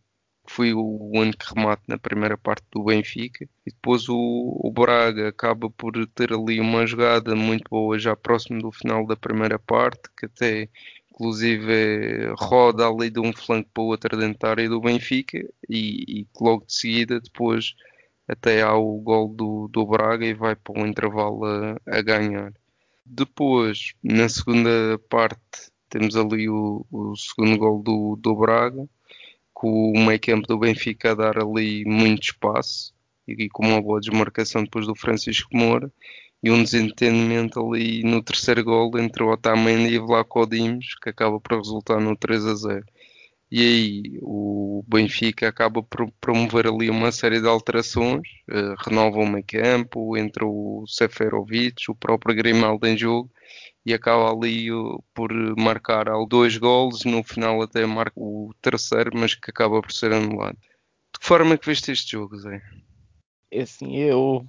foi 0.50 0.74
o 0.74 1.10
único 1.14 1.54
remate 1.54 1.82
na 1.86 1.96
primeira 1.96 2.36
parte 2.36 2.64
do 2.72 2.82
Benfica. 2.82 3.44
E 3.64 3.70
depois 3.70 4.08
o, 4.08 4.16
o 4.16 4.70
Braga 4.72 5.28
acaba 5.28 5.70
por 5.70 5.92
ter 6.08 6.32
ali 6.32 6.60
uma 6.60 6.84
jogada 6.86 7.36
muito 7.36 7.68
boa 7.70 7.96
já 7.98 8.16
próximo 8.16 8.60
do 8.60 8.72
final 8.72 9.06
da 9.06 9.16
primeira 9.16 9.58
parte 9.60 10.10
que 10.18 10.26
até 10.26 10.68
inclusive 11.12 12.32
roda 12.36 12.86
ali 12.88 13.10
de 13.10 13.20
um 13.20 13.32
flanco 13.32 13.70
para 13.72 13.82
o 13.82 13.86
outro 13.86 14.16
dentro 14.16 14.38
da 14.40 14.50
área 14.50 14.68
do 14.68 14.80
Benfica 14.80 15.38
e, 15.68 16.20
e 16.22 16.26
logo 16.40 16.64
de 16.66 16.74
seguida 16.74 17.20
depois 17.20 17.74
até 18.30 18.62
ao 18.62 18.98
gol 18.98 19.28
do, 19.28 19.68
do 19.68 19.86
Braga 19.86 20.24
e 20.24 20.34
vai 20.34 20.54
para 20.54 20.80
o 20.80 20.86
intervalo 20.86 21.44
a, 21.44 21.76
a 21.86 22.02
ganhar. 22.02 22.52
Depois, 23.04 23.92
na 24.02 24.28
segunda 24.28 24.98
parte, 25.08 25.70
temos 25.88 26.16
ali 26.16 26.48
o, 26.48 26.86
o 26.90 27.16
segundo 27.16 27.58
gol 27.58 27.82
do, 27.82 28.16
do 28.16 28.36
Braga, 28.36 28.88
com 29.52 29.92
o 29.92 30.06
meio 30.06 30.20
campo 30.20 30.46
do 30.46 30.58
Benfica 30.58 31.10
a 31.10 31.14
dar 31.14 31.38
ali 31.38 31.84
muito 31.84 32.22
espaço 32.22 32.94
e 33.26 33.48
com 33.48 33.66
uma 33.66 33.82
boa 33.82 34.00
desmarcação 34.00 34.64
depois 34.64 34.86
do 34.86 34.94
Francisco 34.94 35.54
Moura 35.56 35.92
e 36.42 36.50
um 36.50 36.62
desentendimento 36.62 37.60
ali 37.60 38.02
no 38.02 38.22
terceiro 38.22 38.64
gol 38.64 38.90
entre 38.98 39.22
o 39.22 39.30
Otamendi 39.30 39.94
e 39.94 39.98
o 39.98 40.06
Vlaco 40.06 40.46
que 40.46 41.10
acaba 41.10 41.38
por 41.38 41.58
resultar 41.58 42.00
no 42.00 42.16
3 42.16 42.46
a 42.46 42.54
0 42.54 42.86
e 43.50 43.60
aí 43.60 44.18
o 44.22 44.84
Benfica 44.86 45.48
acaba 45.48 45.82
por 45.82 46.10
promover 46.20 46.66
ali 46.66 46.88
uma 46.88 47.10
série 47.10 47.40
de 47.40 47.48
alterações, 47.48 48.22
uh, 48.48 48.74
renova 48.86 49.18
o 49.18 49.26
meio 49.26 49.44
campo, 49.46 50.16
entra 50.16 50.46
o 50.46 50.84
Seferovic, 50.86 51.90
o 51.90 51.94
próprio 51.94 52.34
Grimaldo 52.34 52.86
em 52.86 52.96
jogo 52.96 53.30
e 53.84 53.92
acaba 53.92 54.30
ali 54.32 54.70
uh, 54.70 55.02
por 55.14 55.32
marcar 55.58 56.06
dois 56.28 56.56
gols, 56.56 57.04
no 57.04 57.24
final 57.24 57.60
até 57.62 57.84
marca 57.86 58.18
o 58.20 58.54
terceiro, 58.62 59.10
mas 59.14 59.34
que 59.34 59.50
acaba 59.50 59.80
por 59.82 59.92
ser 59.92 60.12
anulado. 60.12 60.56
De 61.12 61.18
que 61.20 61.26
forma 61.26 61.54
é 61.54 61.58
que 61.58 61.66
viste 61.66 61.90
este 61.90 62.12
jogo, 62.12 62.36
Zé? 62.36 62.62
É 63.52 63.62
assim, 63.62 63.96
eu 63.96 64.46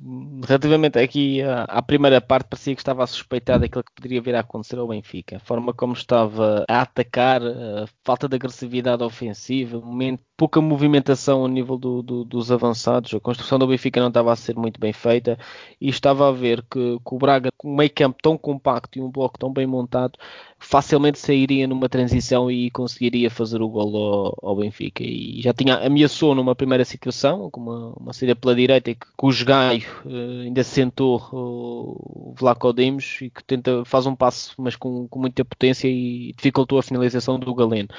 relativamente 0.48 1.00
aqui 1.00 1.42
à, 1.42 1.82
primeira 1.82 2.22
parte 2.22 2.50
parecia 2.50 2.76
que 2.76 2.82
estava 2.82 3.04
a 3.04 3.08
suspeitar 3.08 3.60
daquilo 3.60 3.84
que 3.84 3.92
poderia 3.94 4.22
vir 4.22 4.36
a 4.36 4.42
acontecer 4.42 4.78
ao 4.78 4.88
Benfica. 4.88 5.38
A 5.38 5.40
forma 5.40 5.74
como 5.74 5.94
estava 5.94 6.64
a 6.70 6.82
atacar, 6.82 7.42
a 7.42 7.88
falta 8.04 8.30
de 8.30 8.36
agressividade 8.36 9.02
ofensiva, 9.04 9.80
momento 9.82 10.24
pouca 10.42 10.60
movimentação 10.60 11.46
a 11.46 11.48
nível 11.48 11.78
do, 11.78 12.02
do, 12.02 12.26
dos 12.26 12.52
avançados. 12.52 13.14
A 13.14 13.20
construção 13.20 13.60
do 13.60 13.68
Benfica 13.68 14.02
não 14.02 14.08
estava 14.08 14.34
a 14.34 14.36
ser 14.36 14.56
muito 14.56 14.80
bem 14.80 14.92
feita 14.92 15.38
e 15.80 15.88
estava 15.88 16.28
a 16.28 16.32
ver 16.32 16.64
que, 16.64 16.98
que 16.98 17.14
o 17.14 17.18
Braga, 17.20 17.52
com 17.56 17.72
um 17.72 17.76
meio 17.76 17.92
campo 17.94 18.18
tão 18.24 18.36
compacto 18.36 18.98
e 18.98 19.02
um 19.04 19.12
bloco 19.12 19.38
tão 19.38 19.54
bem 19.54 19.68
montado, 19.68 20.18
facilmente 20.58 21.20
sairia 21.20 21.68
numa 21.68 21.88
transição 21.88 22.50
e 22.50 22.72
conseguiria 22.72 23.30
fazer 23.30 23.62
o 23.62 23.70
gol 23.70 23.96
ao, 23.96 24.50
ao 24.50 24.56
Benfica. 24.56 25.04
E 25.04 25.40
já 25.44 25.54
tinha 25.54 25.76
ameaçou 25.78 26.34
numa 26.34 26.56
primeira 26.56 26.86
situação, 26.86 27.48
com 27.52 27.62
uma, 27.62 27.94
uma 28.00 28.12
saída 28.12 28.36
pela 28.36 28.56
direita, 28.56 28.96
que, 28.96 29.06
cujo 29.16 29.46
gaio 29.46 29.84
uh, 30.04 30.42
ainda 30.42 30.64
sentou 30.64 31.22
o 31.32 32.34
Vlaco 32.36 32.74
Dimos 32.74 33.20
e 33.22 33.30
que 33.30 33.44
tenta, 33.44 33.86
faz 33.86 34.08
um 34.08 34.16
passo, 34.16 34.56
mas 34.58 34.76
com, 34.76 35.08
com 35.08 35.20
muita 35.20 35.46
potência 35.46 35.88
e 35.88 36.34
dificultou 36.36 36.80
a 36.80 36.84
finalização 36.84 37.38
do 37.38 37.54
Galeno. 37.54 37.90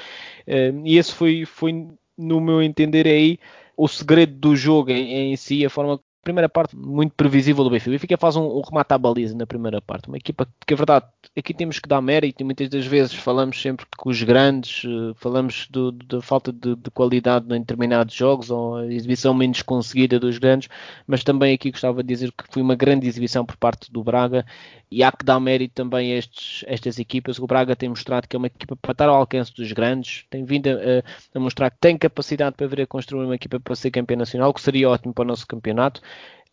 Uh, 0.45 0.85
e 0.85 0.97
esse 0.97 1.13
foi, 1.13 1.45
foi 1.45 1.87
no 2.17 2.39
meu 2.41 2.61
entender, 2.61 3.07
é 3.07 3.11
aí 3.11 3.39
o 3.77 3.87
segredo 3.87 4.35
do 4.37 4.55
jogo 4.55 4.91
em, 4.91 5.33
em 5.33 5.35
si, 5.37 5.65
a 5.65 5.69
forma 5.69 5.99
primeira 6.23 6.47
parte 6.47 6.75
muito 6.75 7.13
previsível 7.13 7.63
do 7.63 7.69
Benfica. 7.69 7.89
O 7.89 7.93
Benfica 7.93 8.17
faz 8.17 8.35
um, 8.35 8.43
um 8.43 8.61
remate 8.61 8.93
à 8.93 8.97
baliza 8.97 9.35
na 9.35 9.45
primeira 9.45 9.81
parte. 9.81 10.07
Uma 10.07 10.17
equipa 10.17 10.47
que, 10.65 10.73
é 10.73 10.77
verdade, 10.77 11.05
aqui 11.37 11.53
temos 11.53 11.79
que 11.79 11.87
dar 11.87 12.01
mérito 12.01 12.41
e 12.41 12.45
muitas 12.45 12.69
das 12.69 12.85
vezes 12.85 13.13
falamos 13.13 13.61
sempre 13.61 13.85
com 13.97 14.09
os 14.09 14.23
grandes, 14.23 14.85
uh, 14.85 15.13
falamos 15.15 15.67
da 16.07 16.21
falta 16.21 16.51
de, 16.51 16.75
de, 16.75 16.89
qualidade 16.91 17.45
em 17.53 17.59
determinados 17.59 18.15
jogos 18.15 18.49
ou 18.49 18.77
a 18.77 18.85
exibição 18.87 19.33
menos 19.33 19.61
conseguida 19.61 20.19
dos 20.19 20.37
grandes, 20.37 20.69
mas 21.05 21.23
também 21.23 21.53
aqui 21.53 21.71
gostava 21.71 22.01
de 22.01 22.07
dizer 22.07 22.31
que 22.31 22.45
foi 22.49 22.61
uma 22.61 22.75
grande 22.75 23.07
exibição 23.07 23.45
por 23.45 23.57
parte 23.57 23.91
do 23.91 24.03
Braga 24.03 24.45
e 24.89 25.03
há 25.03 25.11
que 25.11 25.25
dar 25.25 25.39
mérito 25.39 25.73
também 25.73 26.13
a 26.13 26.17
estes, 26.17 26.63
estas 26.67 26.99
equipas. 26.99 27.39
O 27.39 27.47
Braga 27.47 27.75
tem 27.75 27.89
mostrado 27.89 28.27
que 28.27 28.35
é 28.35 28.37
uma 28.37 28.47
equipa 28.47 28.75
para 28.75 28.91
estar 28.91 29.09
ao 29.09 29.15
alcance 29.15 29.53
dos 29.53 29.71
grandes, 29.71 30.25
tem 30.29 30.45
vindo 30.45 30.67
a, 30.69 31.03
a 31.35 31.39
mostrar 31.39 31.69
que 31.71 31.77
tem 31.81 31.97
capacidade 31.97 32.55
para 32.55 32.67
vir 32.67 32.81
a 32.81 32.87
construir 32.87 33.25
uma 33.25 33.35
equipa 33.35 33.59
para 33.59 33.75
ser 33.75 33.91
campeão 33.91 34.19
nacional, 34.19 34.53
que 34.53 34.61
seria 34.61 34.89
ótimo 34.89 35.13
para 35.13 35.23
o 35.23 35.27
nosso 35.27 35.45
campeonato 35.47 36.01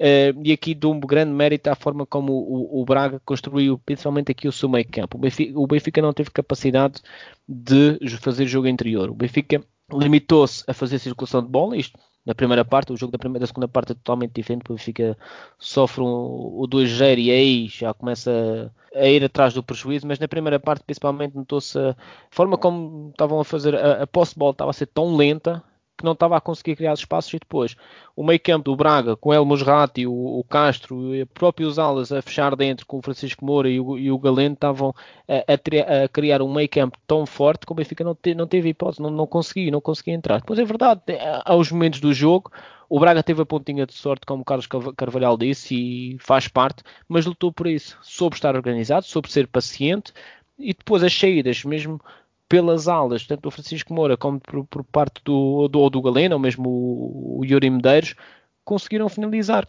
Uh, 0.01 0.33
e 0.43 0.51
aqui 0.51 0.75
dou 0.75 0.95
um 0.95 1.01
grande 1.01 1.31
mérito 1.31 1.69
à 1.69 1.75
forma 1.75 2.07
como 2.07 2.33
o, 2.33 2.81
o, 2.81 2.85
Braga 2.87 3.21
construiu, 3.23 3.79
principalmente 3.79 4.33
aqui 4.33 4.49
o 4.49 4.53
seu 4.53 4.67
meio 4.67 4.89
campo. 4.89 5.19
O 5.19 5.21
Benfica, 5.21 5.59
o 5.59 5.67
Benfica 5.67 6.01
não 6.01 6.15
teve 6.15 6.31
capacidade 6.31 7.03
de 7.47 7.99
fazer 8.19 8.47
jogo 8.47 8.67
interior. 8.67 9.11
O 9.11 9.15
Benfica 9.15 9.63
limitou-se 9.93 10.65
a 10.67 10.73
fazer 10.73 10.99
circulação 10.99 11.43
de 11.43 11.49
bola, 11.49 11.77
isto 11.77 11.99
na 12.25 12.35
primeira 12.35 12.65
parte, 12.65 12.93
o 12.93 12.97
jogo 12.97 13.13
da, 13.13 13.19
primeira, 13.19 13.41
da 13.41 13.47
segunda 13.47 13.69
parte 13.69 13.93
é 13.93 13.95
totalmente 13.95 14.33
diferente, 14.33 14.63
porque 14.63 14.83
fica, 14.83 15.19
sofre 15.59 16.03
um, 16.03 16.07
o 16.07 16.67
2-0 16.67 17.19
e 17.19 17.31
aí 17.31 17.69
já 17.69 17.93
começa 17.93 18.73
a 18.95 19.07
ir 19.07 19.25
atrás 19.25 19.53
do 19.53 19.63
prejuízo, 19.63 20.07
mas 20.07 20.19
na 20.19 20.29
primeira 20.29 20.59
parte 20.61 20.85
principalmente 20.85 21.35
notou-se 21.35 21.79
a 21.79 21.97
forma 22.31 22.57
como 22.57 23.11
estavam 23.11 23.41
a 23.41 23.45
fazer 23.45 23.75
a, 23.75 24.03
a 24.03 24.07
posse 24.07 24.33
de 24.35 24.39
bola 24.39 24.53
estava 24.53 24.71
a 24.71 24.75
ser 24.75 24.87
tão 24.87 25.17
lenta 25.17 25.63
que 26.01 26.05
não 26.05 26.13
estava 26.13 26.37
a 26.37 26.41
conseguir 26.41 26.77
criar 26.77 26.95
espaços 26.95 27.33
e 27.35 27.39
depois 27.39 27.77
o 28.17 28.25
meio 28.25 28.41
campo 28.41 28.65
do 28.65 28.77
Braga 28.77 29.17
com 29.17 29.33
El 29.33 29.45
Musrati, 29.45 30.07
o, 30.07 30.13
o 30.13 30.45
Castro 30.45 31.15
e 31.15 31.25
próprios 31.25 31.79
alas 31.79 32.11
a 32.11 32.21
fechar 32.21 32.57
dentro 32.57 32.87
com 32.87 32.99
o 32.99 33.03
Francisco 33.03 33.45
Moura 33.45 33.69
e 33.69 33.79
o, 33.79 33.99
e 33.99 34.11
o 34.11 34.19
Galeno 34.19 34.55
estavam 34.55 34.95
a, 35.29 35.53
a, 35.53 36.05
a, 36.05 36.09
criar 36.09 36.43
um 36.43 36.53
meio 36.53 36.69
campo 36.69 36.99
tão 37.07 37.25
forte 37.25 37.67
que 37.67 37.73
o 37.73 37.75
Benfica 37.75 38.03
não, 38.03 38.15
te, 38.15 38.35
não 38.35 38.47
teve 38.47 38.71
hipótese, 38.71 39.03
não, 39.03 39.11
não 39.11 39.27
conseguia, 39.27 39.71
não 39.71 39.81
conseguia 39.81 40.15
entrar. 40.15 40.41
Depois 40.41 40.59
é 40.59 40.65
verdade, 40.65 41.03
aos 41.45 41.71
momentos 41.71 42.01
do 42.01 42.13
jogo 42.13 42.51
o 42.89 42.99
Braga 42.99 43.23
teve 43.23 43.41
a 43.41 43.47
pontinha 43.47 43.87
de 43.87 43.95
sorte, 43.95 44.27
como 44.27 44.43
o 44.43 44.45
Carlos 44.45 44.67
Carvalhal 44.67 45.39
disse, 45.39 45.77
e 45.77 46.19
faz 46.19 46.49
parte, 46.49 46.83
mas 47.09 47.25
lutou 47.25 47.53
por 47.53 47.69
isso. 47.69 47.97
Soube 48.03 48.35
estar 48.35 48.57
organizado, 48.57 49.07
soube 49.07 49.31
ser 49.31 49.47
paciente, 49.47 50.13
e 50.59 50.75
depois 50.75 51.05
as 51.05 51.17
saídas, 51.17 51.65
mesmo 51.65 52.01
pelas 52.51 52.89
alas, 52.89 53.25
tanto 53.25 53.43
do 53.43 53.51
Francisco 53.53 53.95
Moura 53.95 54.17
como 54.17 54.41
por, 54.41 54.67
por 54.67 54.83
parte 54.85 55.23
do, 55.25 55.69
do, 55.69 55.89
do 55.89 56.03
Galeno, 56.03 56.35
ou 56.35 56.41
mesmo 56.41 56.69
o, 56.69 57.39
o 57.41 57.45
Yuri 57.45 57.71
Medeiros, 57.71 58.17
conseguiram 58.65 59.09
finalizar. 59.09 59.69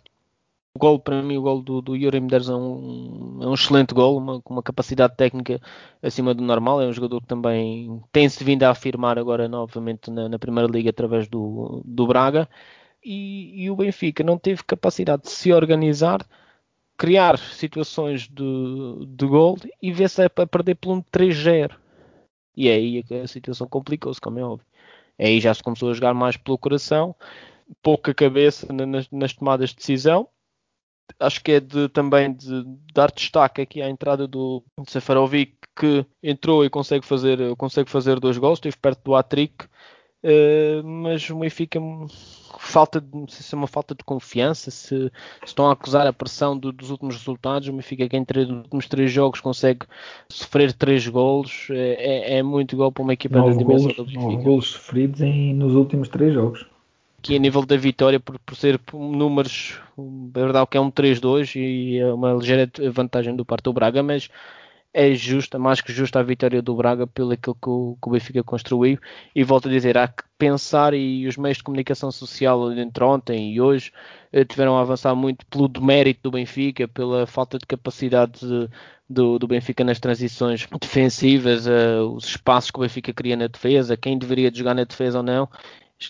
O 0.73 0.79
gol, 0.79 0.99
para 0.99 1.21
mim, 1.21 1.37
o 1.37 1.41
gol 1.43 1.61
do, 1.61 1.79
do 1.79 1.95
Yuri 1.95 2.19
Medeiros 2.19 2.49
é 2.49 2.55
um, 2.55 3.39
é 3.43 3.47
um 3.47 3.53
excelente 3.53 3.93
gol, 3.93 4.41
com 4.41 4.53
uma 4.53 4.63
capacidade 4.63 5.15
técnica 5.15 5.61
acima 6.01 6.33
do 6.33 6.43
normal. 6.43 6.81
É 6.81 6.87
um 6.87 6.93
jogador 6.93 7.21
que 7.21 7.27
também 7.27 8.01
tem-se 8.11 8.43
vindo 8.43 8.63
a 8.63 8.71
afirmar 8.71 9.19
agora 9.19 9.47
novamente 9.47 10.09
na, 10.09 10.27
na 10.27 10.39
Primeira 10.39 10.67
Liga 10.71 10.89
através 10.89 11.27
do, 11.27 11.83
do 11.85 12.07
Braga. 12.07 12.49
E, 13.03 13.63
e, 13.63 13.69
o 13.69 13.75
Benfica 13.75 14.23
não 14.23 14.39
teve 14.39 14.63
capacidade 14.63 15.23
de 15.23 15.29
se 15.29 15.53
organizar, 15.53 16.25
criar 16.97 17.37
situações 17.37 18.27
de, 18.27 19.05
de 19.07 19.25
gol 19.27 19.57
e 19.81 19.91
ver-se 19.91 20.23
a 20.23 20.29
perder 20.29 20.75
por 20.75 20.93
um 20.93 21.01
3-0. 21.03 21.80
E 22.55 22.67
é 22.67 22.73
aí 22.73 23.03
a 23.23 23.27
situação 23.27 23.67
complicou-se, 23.67 24.19
como 24.19 24.39
é 24.39 24.43
óbvio. 24.43 24.67
Aí 25.19 25.39
já 25.39 25.53
se 25.53 25.63
começou 25.63 25.89
a 25.89 25.93
jogar 25.93 26.13
mais 26.13 26.35
pelo 26.37 26.57
coração, 26.57 27.15
pouca 27.81 28.13
cabeça 28.13 28.71
nas, 28.73 29.09
nas 29.11 29.33
tomadas 29.33 29.69
de 29.69 29.77
decisão. 29.77 30.27
Acho 31.19 31.43
que 31.43 31.53
é 31.53 31.59
de, 31.59 31.89
também 31.89 32.33
de 32.33 32.63
dar 32.93 33.11
destaque 33.11 33.61
aqui 33.61 33.81
à 33.81 33.89
entrada 33.89 34.27
do 34.27 34.63
Sefarovic, 34.87 35.57
que 35.75 36.05
entrou 36.23 36.63
e 36.63 36.69
consegue 36.69 37.05
fazer, 37.05 37.55
consegue 37.57 37.89
fazer 37.89 38.19
dois 38.19 38.37
gols, 38.37 38.57
esteve 38.57 38.77
perto 38.77 39.03
do 39.03 39.15
hat-trick, 39.15 39.65
uh, 39.65 40.83
mas 40.83 41.29
o 41.29 41.37
Benfica 41.37 41.79
falta 42.59 42.99
de, 42.99 43.07
não 43.13 43.27
sei 43.27 43.41
se 43.41 43.53
é 43.53 43.57
uma 43.57 43.67
falta 43.67 43.95
de 43.95 44.03
confiança, 44.03 44.71
se, 44.71 44.87
se 44.87 45.11
estão 45.45 45.67
a 45.67 45.73
acusar 45.73 46.07
a 46.07 46.13
pressão 46.13 46.57
do, 46.57 46.71
dos 46.71 46.89
últimos 46.89 47.15
resultados, 47.15 47.67
o 47.67 47.73
Benfica 47.73 48.07
que 48.07 48.17
entre 48.17 48.41
os 48.41 48.49
últimos 48.49 48.87
três 48.87 49.11
jogos 49.11 49.39
consegue 49.39 49.85
sofrer 50.29 50.73
três 50.73 51.07
golos, 51.07 51.67
é, 51.69 52.33
é, 52.33 52.37
é 52.39 52.43
muito 52.43 52.75
gol 52.75 52.91
para 52.91 53.03
uma 53.03 53.13
equipa 53.13 53.37
nove 53.37 53.53
da 53.53 53.57
dimensão 53.59 53.91
golos, 53.91 53.97
do 53.97 54.05
Benfica. 54.05 54.43
Golos 54.43 54.67
sofridos 54.67 55.21
em, 55.21 55.53
nos 55.53 55.73
últimos 55.73 56.09
três 56.09 56.33
jogos. 56.33 56.65
Aqui 57.19 57.35
a 57.35 57.39
nível 57.39 57.63
da 57.63 57.77
vitória, 57.77 58.19
por, 58.19 58.39
por 58.39 58.55
ser 58.55 58.79
números, 58.91 59.79
é 59.97 60.39
verdade 60.39 60.67
que 60.71 60.77
é 60.77 60.81
um 60.81 60.91
3-2 60.91 61.55
e 61.55 61.99
é 61.99 62.11
uma 62.11 62.33
ligeira 62.33 62.69
vantagem 62.91 63.35
do 63.35 63.45
parte 63.45 63.65
do 63.65 63.73
Braga, 63.73 64.01
mas 64.01 64.27
é 64.93 65.13
justa, 65.13 65.57
mais 65.57 65.79
que 65.79 65.93
justa 65.93 66.19
a 66.19 66.23
vitória 66.23 66.61
do 66.61 66.75
Braga 66.75 67.07
pelo 67.07 67.31
aquilo 67.31 67.55
que 67.55 67.69
o, 67.69 67.97
que 68.01 68.09
o 68.09 68.11
Benfica 68.11 68.43
construiu 68.43 68.99
e 69.33 69.43
volto 69.43 69.69
a 69.69 69.71
dizer, 69.71 69.97
há 69.97 70.07
que 70.07 70.23
pensar 70.37 70.93
e 70.93 71.25
os 71.27 71.37
meios 71.37 71.57
de 71.57 71.63
comunicação 71.63 72.11
social 72.11 72.71
entre 72.73 73.03
ontem 73.03 73.53
e 73.53 73.61
hoje 73.61 73.91
eh, 74.33 74.43
tiveram 74.43 74.77
a 74.77 74.81
avançar 74.81 75.15
muito 75.15 75.45
pelo 75.45 75.69
demérito 75.69 76.21
do 76.23 76.31
Benfica, 76.31 76.87
pela 76.87 77.25
falta 77.25 77.57
de 77.57 77.65
capacidade 77.65 78.39
de, 78.39 78.69
do, 79.09 79.39
do, 79.39 79.47
Benfica 79.47 79.83
nas 79.83 79.99
transições 79.99 80.67
defensivas, 80.81 81.67
uh, 81.67 82.13
os 82.13 82.25
espaços 82.25 82.71
que 82.71 82.79
o 82.79 82.81
Benfica 82.81 83.13
cria 83.13 83.37
na 83.37 83.47
defesa, 83.47 83.95
quem 83.95 84.17
deveria 84.17 84.51
jogar 84.53 84.73
na 84.73 84.83
defesa 84.83 85.19
ou 85.19 85.23
não. 85.23 85.47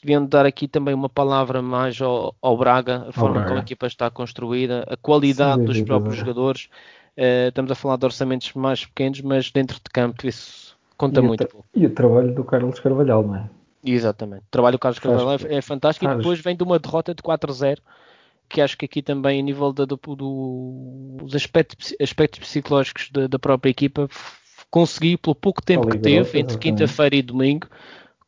Deviam 0.02 0.26
dar 0.26 0.46
aqui 0.46 0.70
também 0.70 0.94
uma 0.94 1.10
palavra 1.10 1.62
mais 1.62 2.02
ao, 2.02 2.34
ao 2.41 2.58
Braga, 2.58 3.08
a 3.10 3.12
forma 3.12 3.34
Braga. 3.34 3.48
como 3.48 3.60
a 3.60 3.63
equipa 3.63 3.88
está 3.88 4.10
construída, 4.10 4.86
a 4.88 4.96
qualidade 4.96 5.60
Sim, 5.60 5.65
dos 5.65 5.82
próprios 5.82 6.15
jogadores. 6.15 6.70
Uh, 7.17 7.50
estamos 7.50 7.71
a 7.71 7.76
falar 7.76 7.97
de 7.97 8.06
orçamentos 8.06 8.54
mais 8.54 8.86
pequenos, 8.86 9.21
mas 9.21 9.52
dentro 9.52 9.78
de 9.78 9.89
campo 9.91 10.26
isso 10.28 10.78
conta 10.97 11.19
e 11.19 11.24
muito. 11.24 11.43
O 11.43 11.65
e 11.76 11.86
o 11.86 11.89
trabalho 11.89 12.34
do 12.34 12.43
Carlos 12.43 12.80
Carvalhal, 12.80 13.28
não 13.28 13.36
é? 13.36 13.50
Exatamente. 13.84 14.43
O 14.43 14.52
trabalho 14.52 14.78
do 14.78 14.80
Carlos 14.80 15.00
Carvalhal 15.00 15.38
é, 15.50 15.56
é 15.56 15.62
fantástico 15.62 16.06
e 16.06 16.15
depois 16.15 16.39
vem 16.39 16.56
de 16.56 16.63
uma 16.63 16.80
derrota 16.80 17.13
de 17.13 17.21
4-0 17.21 17.80
que 18.52 18.62
acho 18.62 18.78
que 18.78 18.86
aqui 18.86 19.02
também, 19.02 19.39
a 19.39 19.43
nível 19.43 19.71
da, 19.71 19.86
do, 19.86 19.97
do, 19.97 21.17
dos 21.21 21.34
aspectos, 21.34 21.95
aspectos 22.02 22.39
psicológicos 22.41 23.10
da, 23.10 23.28
da, 23.28 23.39
própria 23.39 23.71
equipa, 23.71 24.10
conseguiu, 24.69 25.17
pelo 25.17 25.36
pouco 25.36 25.62
tempo 25.62 25.88
que 25.88 25.97
teve, 25.97 26.38
entre 26.38 26.58
quinta-feira 26.58 27.15
e 27.15 27.21
domingo, 27.21 27.67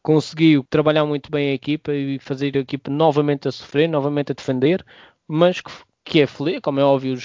conseguiu 0.01 0.65
trabalhar 0.69 1.05
muito 1.05 1.29
bem 1.29 1.49
a 1.49 1.53
equipa 1.53 1.93
e 1.93 2.19
fazer 2.19 2.55
a 2.55 2.61
equipa 2.61 2.89
novamente 2.89 3.47
a 3.47 3.51
sofrer, 3.51 3.87
novamente 3.87 4.31
a 4.31 4.35
defender, 4.35 4.85
mas 5.27 5.59
que, 5.59 5.71
que 6.03 6.21
é 6.21 6.27
feliz, 6.27 6.59
como 6.61 6.79
é 6.79 6.83
óbvio, 6.83 7.15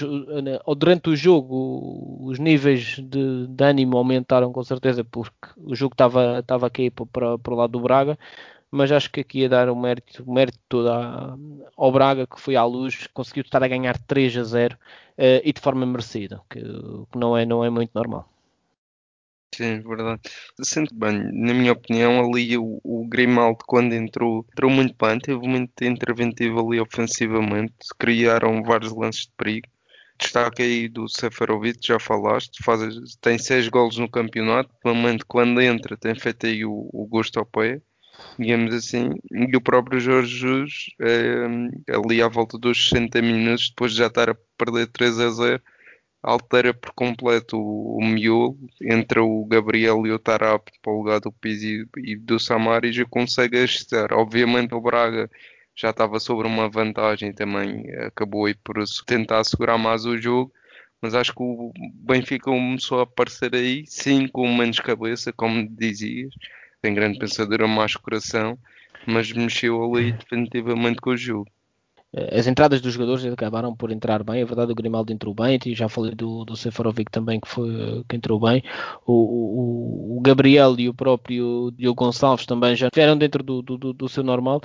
durante 0.77 1.09
o 1.09 1.15
jogo 1.15 2.17
os 2.21 2.39
níveis 2.39 2.97
de, 2.97 3.47
de 3.47 3.63
ânimo 3.63 3.97
aumentaram 3.97 4.53
com 4.53 4.63
certeza 4.63 5.03
porque 5.03 5.49
o 5.57 5.75
jogo 5.75 5.93
estava, 5.93 6.39
estava 6.39 6.67
aqui 6.67 6.89
para, 6.89 7.37
para 7.37 7.53
o 7.53 7.57
lado 7.57 7.71
do 7.71 7.81
Braga, 7.81 8.17
mas 8.71 8.91
acho 8.91 9.11
que 9.11 9.21
aqui 9.21 9.39
ia 9.39 9.49
dar 9.49 9.69
o 9.69 9.75
mérito, 9.75 10.29
mérito 10.29 10.59
todo 10.69 10.89
ao 11.75 11.91
Braga 11.91 12.25
que 12.27 12.39
foi 12.39 12.55
à 12.55 12.63
luz, 12.63 13.07
conseguiu 13.13 13.41
estar 13.41 13.63
a 13.63 13.67
ganhar 13.67 13.97
3 13.97 14.37
a 14.37 14.43
0 14.43 14.75
uh, 14.75 14.77
eh, 15.17 15.41
e 15.43 15.51
de 15.51 15.59
forma 15.59 15.85
merecida, 15.85 16.41
que, 16.49 16.61
que 16.61 17.17
não, 17.17 17.37
é, 17.37 17.45
não 17.45 17.63
é 17.63 17.69
muito 17.69 17.91
normal. 17.93 18.29
Sim, 19.59 19.81
verdade. 19.81 20.21
Sinto 20.63 20.95
bem, 20.95 21.19
na 21.33 21.53
minha 21.53 21.73
opinião, 21.73 22.25
ali 22.25 22.57
o, 22.57 22.79
o 22.81 23.05
Grimaldo, 23.09 23.59
quando 23.67 23.93
entrou, 23.93 24.45
entrou 24.53 24.71
muito 24.71 24.95
bem, 24.97 25.19
teve 25.19 25.45
muito 25.45 25.83
interventivo 25.83 26.65
ali 26.65 26.79
ofensivamente, 26.79 27.73
criaram 27.99 28.63
vários 28.63 28.93
lances 28.95 29.23
de 29.23 29.33
perigo. 29.35 29.67
Destaque 30.17 30.61
aí 30.61 30.87
do 30.87 31.09
Seferovic, 31.09 31.85
já 31.85 31.99
falaste, 31.99 32.63
faz, 32.63 32.81
tem 33.19 33.37
seis 33.37 33.67
golos 33.67 33.97
no 33.97 34.09
campeonato, 34.09 34.69
momento 34.85 35.25
quando 35.27 35.59
entra 35.61 35.97
tem 35.97 36.15
feito 36.15 36.45
aí 36.45 36.63
o, 36.63 36.89
o 36.93 37.05
gosto 37.05 37.37
ao 37.37 37.45
pé, 37.45 37.81
digamos 38.37 38.73
assim, 38.73 39.09
e 39.29 39.57
o 39.57 39.61
próprio 39.61 39.99
Jorge 39.99 40.37
Jesus, 40.39 40.85
é, 41.01 41.93
ali 41.93 42.21
à 42.21 42.29
volta 42.29 42.57
dos 42.57 42.89
60 42.89 43.21
minutos, 43.21 43.69
depois 43.69 43.91
de 43.91 43.97
já 43.97 44.07
estar 44.07 44.29
a 44.29 44.35
perder 44.57 44.87
3 44.87 45.19
a 45.19 45.29
0, 45.29 45.61
altera 46.21 46.73
por 46.73 46.91
completo 46.93 47.57
o, 47.57 47.97
o 47.97 48.05
miolo, 48.05 48.57
entra 48.81 49.23
o 49.23 49.45
Gabriel 49.45 50.05
e 50.05 50.11
o 50.11 50.19
Tarap 50.19 50.69
para 50.81 50.91
o 50.91 50.97
lugar 50.97 51.19
do 51.19 51.31
Pizzi 51.31 51.87
e 51.97 52.15
do 52.15 52.39
Samar 52.39 52.85
e 52.85 53.05
consegue 53.05 53.57
ajustar. 53.57 54.13
Obviamente 54.13 54.73
o 54.73 54.81
Braga 54.81 55.29
já 55.75 55.91
estava 55.91 56.19
sobre 56.19 56.45
uma 56.47 56.69
vantagem 56.69 57.33
também, 57.33 57.89
acabou 58.05 58.45
aí 58.45 58.53
por 58.53 58.75
tentar 59.05 59.43
segurar 59.45 59.77
mais 59.77 60.05
o 60.05 60.17
jogo, 60.17 60.51
mas 61.01 61.15
acho 61.15 61.33
que 61.33 61.41
o 61.41 61.71
Benfica 61.93 62.45
começou 62.45 62.99
a 62.99 63.03
aparecer 63.03 63.55
aí, 63.55 63.85
sim, 63.87 64.27
com 64.27 64.53
menos 64.53 64.79
cabeça, 64.79 65.31
como 65.31 65.65
dizias, 65.69 66.33
tem 66.81 66.93
grande 66.93 67.17
pensadora, 67.17 67.65
mais 67.67 67.95
coração, 67.95 68.59
mas 69.07 69.31
mexeu 69.31 69.81
ali 69.95 70.11
definitivamente 70.11 70.99
com 70.99 71.11
o 71.11 71.17
jogo. 71.17 71.49
As 72.31 72.47
entradas 72.47 72.81
dos 72.81 72.93
jogadores 72.93 73.23
acabaram 73.25 73.75
por 73.75 73.91
entrar 73.91 74.23
bem. 74.23 74.41
É 74.41 74.45
verdade, 74.45 74.71
o 74.71 74.75
Grimaldo 74.75 75.13
entrou 75.13 75.33
bem. 75.33 75.59
Já 75.67 75.87
falei 75.87 76.15
do, 76.15 76.43
do 76.43 76.55
Seferovic 76.55 77.11
também, 77.11 77.39
que, 77.39 77.47
foi, 77.47 78.03
que 78.07 78.15
entrou 78.15 78.39
bem. 78.39 78.63
O, 79.05 79.13
o, 79.13 80.17
o, 80.17 80.21
Gabriel 80.21 80.75
e 80.79 80.89
o 80.89 80.93
próprio 80.93 81.71
Diogo 81.77 82.03
Gonçalves 82.03 82.47
também 82.47 82.75
já 82.75 82.87
estiveram 82.87 83.15
dentro 83.15 83.43
do, 83.43 83.61
do, 83.61 83.93
do 83.93 84.09
seu 84.09 84.23
normal. 84.23 84.59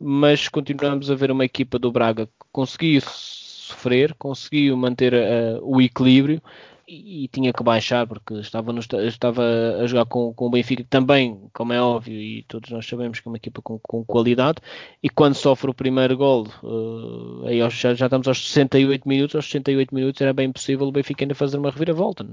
Mas 0.00 0.48
continuamos 0.48 1.10
a 1.10 1.14
ver 1.14 1.30
uma 1.30 1.44
equipa 1.44 1.78
do 1.78 1.92
Braga 1.92 2.26
que 2.26 2.32
conseguiu 2.50 3.00
sofrer, 3.00 4.14
conseguiu 4.14 4.76
manter 4.76 5.14
uh, 5.14 5.60
o 5.62 5.80
equilíbrio 5.80 6.42
e, 6.88 7.28
tinha 7.28 7.52
que 7.52 7.62
baixar 7.62 8.06
porque 8.06 8.34
estava, 8.34 8.72
no, 8.72 8.80
estava 8.80 9.44
a 9.80 9.86
jogar 9.86 10.06
com, 10.06 10.32
com 10.32 10.46
o 10.46 10.50
Benfica 10.50 10.84
também, 10.88 11.38
como 11.52 11.72
é 11.72 11.80
óbvio, 11.80 12.14
e 12.14 12.42
todos 12.44 12.70
nós 12.70 12.86
sabemos 12.86 13.20
que 13.20 13.28
é 13.28 13.30
uma 13.30 13.36
equipa 13.36 13.60
com, 13.60 13.78
com 13.78 14.04
qualidade. 14.04 14.58
E 15.02 15.10
quando 15.10 15.34
sofre 15.34 15.70
o 15.70 15.74
primeiro 15.74 16.16
gol, 16.16 16.46
uh, 16.62 17.46
aí 17.46 17.58
já, 17.70 17.94
já, 17.94 18.06
estamos 18.06 18.26
aos 18.26 18.50
68 18.50 19.06
minutos, 19.06 19.36
aos 19.36 19.44
68 19.44 19.94
minutos 19.94 20.20
era 20.20 20.32
bem 20.32 20.50
possível 20.50 20.86
o 20.86 20.92
Benfica 20.92 21.24
ainda 21.24 21.34
fazer 21.34 21.58
uma 21.58 21.70
reviravolta. 21.70 22.24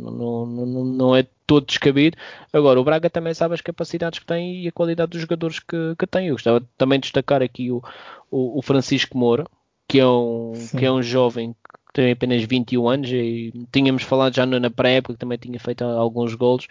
Não, 0.00 0.46
não, 0.46 0.46
não, 0.46 0.84
não 0.84 1.16
é 1.16 1.26
todo 1.46 1.66
descabido. 1.66 2.16
Agora, 2.52 2.80
o 2.80 2.84
Braga 2.84 3.10
também 3.10 3.34
sabe 3.34 3.54
as 3.54 3.60
capacidades 3.60 4.18
que 4.18 4.26
tem 4.26 4.62
e 4.62 4.68
a 4.68 4.72
qualidade 4.72 5.10
dos 5.10 5.20
jogadores 5.20 5.58
que, 5.58 5.94
que 5.98 6.06
tem. 6.06 6.28
Eu 6.28 6.34
gostava 6.34 6.66
também 6.78 6.98
de 6.98 7.04
destacar 7.04 7.42
aqui 7.42 7.70
o, 7.70 7.82
o, 8.30 8.58
o 8.58 8.62
Francisco 8.62 9.18
Moura, 9.18 9.44
que 9.86 9.98
é 9.98 10.06
um, 10.06 10.52
que 10.78 10.86
é 10.86 10.90
um 10.90 11.02
jovem 11.02 11.54
tem 11.92 12.12
apenas 12.12 12.42
21 12.42 12.88
anos 12.88 13.10
e 13.10 13.52
tínhamos 13.70 14.02
falado 14.02 14.34
já 14.34 14.46
na 14.46 14.70
pré-época 14.70 15.14
que 15.14 15.20
também 15.20 15.38
tinha 15.38 15.58
feito 15.60 15.84
alguns 15.84 16.34
golos. 16.34 16.66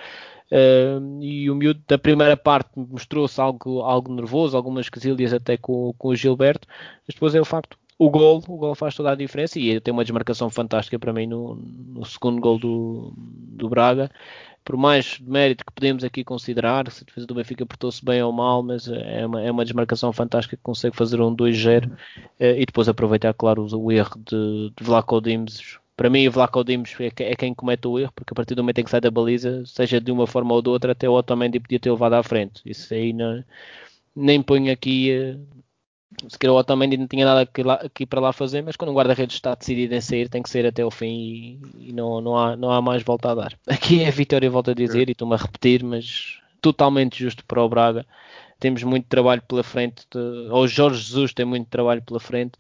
Uh, 0.52 1.24
e 1.24 1.50
o 1.50 1.56
miúdo 1.56 1.82
da 1.88 1.98
primeira 1.98 2.36
parte 2.36 2.72
mostrou-se 2.76 3.40
algo, 3.40 3.82
algo 3.82 4.14
nervoso, 4.14 4.58
algumas 4.58 4.90
quesilhas 4.90 5.34
até 5.34 5.56
com, 5.56 5.94
com 5.98 6.10
o 6.10 6.16
Gilberto, 6.16 6.68
mas 7.08 7.14
depois 7.14 7.34
é 7.34 7.40
o 7.40 7.46
facto 7.46 7.78
o 8.04 8.10
gol, 8.10 8.44
o 8.48 8.58
gol 8.58 8.74
faz 8.74 8.96
toda 8.96 9.12
a 9.12 9.16
diferença 9.16 9.60
e 9.60 9.80
tem 9.80 9.94
uma 9.94 10.04
desmarcação 10.04 10.50
fantástica 10.50 10.98
para 10.98 11.14
mim 11.14 11.28
no, 11.28 11.56
no 11.56 12.04
segundo 12.04 12.42
gol 12.42 12.58
do, 12.58 13.14
do 13.16 13.70
Braga 13.70 14.10
por 14.64 14.76
mais 14.76 15.20
mérito 15.20 15.66
que 15.66 15.72
podemos 15.72 16.04
aqui 16.04 16.24
considerar, 16.24 16.90
se 16.92 17.04
a 17.04 17.06
defesa 17.06 17.28
do 17.28 17.36
Benfica 17.36 17.66
portou-se 17.66 18.04
bem 18.04 18.22
ou 18.24 18.32
mal, 18.32 18.64
mas 18.64 18.88
é 18.88 19.26
uma, 19.26 19.42
é 19.42 19.52
uma 19.52 19.64
desmarcação 19.64 20.14
fantástica 20.14 20.56
que 20.56 20.64
consegue 20.64 20.96
fazer 20.96 21.20
um 21.22 21.36
2-0 21.36 21.92
eh, 22.40 22.62
e 22.62 22.66
depois 22.66 22.88
aproveitar, 22.88 23.34
claro, 23.34 23.68
o 23.76 23.92
erro 23.92 24.20
de, 24.20 24.72
de 24.76 24.84
Vlaco 24.84 25.20
Dimos. 25.20 25.80
Para 25.96 26.10
mim, 26.10 26.30
Vlaco 26.30 26.64
Dimos 26.64 26.96
é, 27.00 27.08
é, 27.08 27.36
quem 27.36 27.54
comete 27.54 27.88
o 27.88 28.00
erro, 28.00 28.12
porque 28.16 28.34
a 28.34 28.36
partir 28.36 28.56
do 28.56 28.64
momento 28.64 28.80
em 28.80 28.84
que 28.84 28.92
sai 28.92 29.02
da 29.02 29.12
baliza, 29.12 29.64
seja 29.66 30.00
de 30.00 30.12
uma 30.12 30.28
forma 30.28 30.54
ou 30.54 30.62
de 30.62 30.70
outra, 30.70 30.92
até 30.92 31.10
o 31.10 31.14
Otamendi 31.14 31.60
podia 31.60 31.80
ter 31.80 31.92
levado 31.92 32.14
à 32.14 32.24
frente. 32.24 32.62
Isso 32.66 32.94
aí 32.94 33.14
não, 33.14 33.44
nem 34.16 34.42
ponho 34.42 34.72
aqui 34.72 35.12
eh, 35.12 35.38
se 36.28 36.38
calhar 36.38 36.54
o 36.54 36.60
Otamendi 36.60 36.98
não 36.98 37.08
tinha 37.08 37.26
nada 37.26 37.42
aqui, 37.42 37.64
lá, 37.64 37.80
para 38.08 38.20
lá 38.20 38.34
fazer, 38.34 38.62
mas 38.62 38.76
quando 38.76 38.92
um 38.92 38.94
guarda-redes 38.94 39.36
está 39.36 39.56
decidido 39.56 39.96
em 39.96 40.02
sair, 40.02 40.30
tem 40.30 40.44
que 40.44 40.50
sair 40.50 40.66
até 40.66 40.86
o 40.86 40.92
fim 40.92 41.08
e, 41.08 41.90
e, 41.90 41.94
não, 41.94 42.22
não, 42.22 42.38
há, 42.38 42.56
não 42.56 42.72
há 42.72 42.82
mais 42.82 43.02
volta 43.04 43.32
a 43.32 43.36
dar. 43.36 43.54
Aqui 43.68 44.04
é 44.04 44.08
a 44.08 44.12
vitória, 44.12 44.50
volto 44.50 44.72
a 44.72 44.74
dizer, 44.74 45.10
e 45.10 45.14
estou-me 45.14 45.34
a 45.34 45.38
repetir, 45.38 45.84
mas 45.84 46.40
totalmente 46.62 47.24
justo 47.24 47.46
para 47.46 47.64
o 47.64 47.70
Braga. 47.70 48.06
Temos 48.60 48.84
muito 48.84 49.08
trabalho 49.08 49.42
pela 49.42 49.64
frente, 49.64 50.06
de, 50.12 50.20
ou 50.52 50.68
Jorge 50.68 51.02
Jesus 51.02 51.34
tem 51.34 51.46
muito 51.46 51.68
trabalho 51.68 52.02
pela 52.04 52.20
frente 52.20 52.54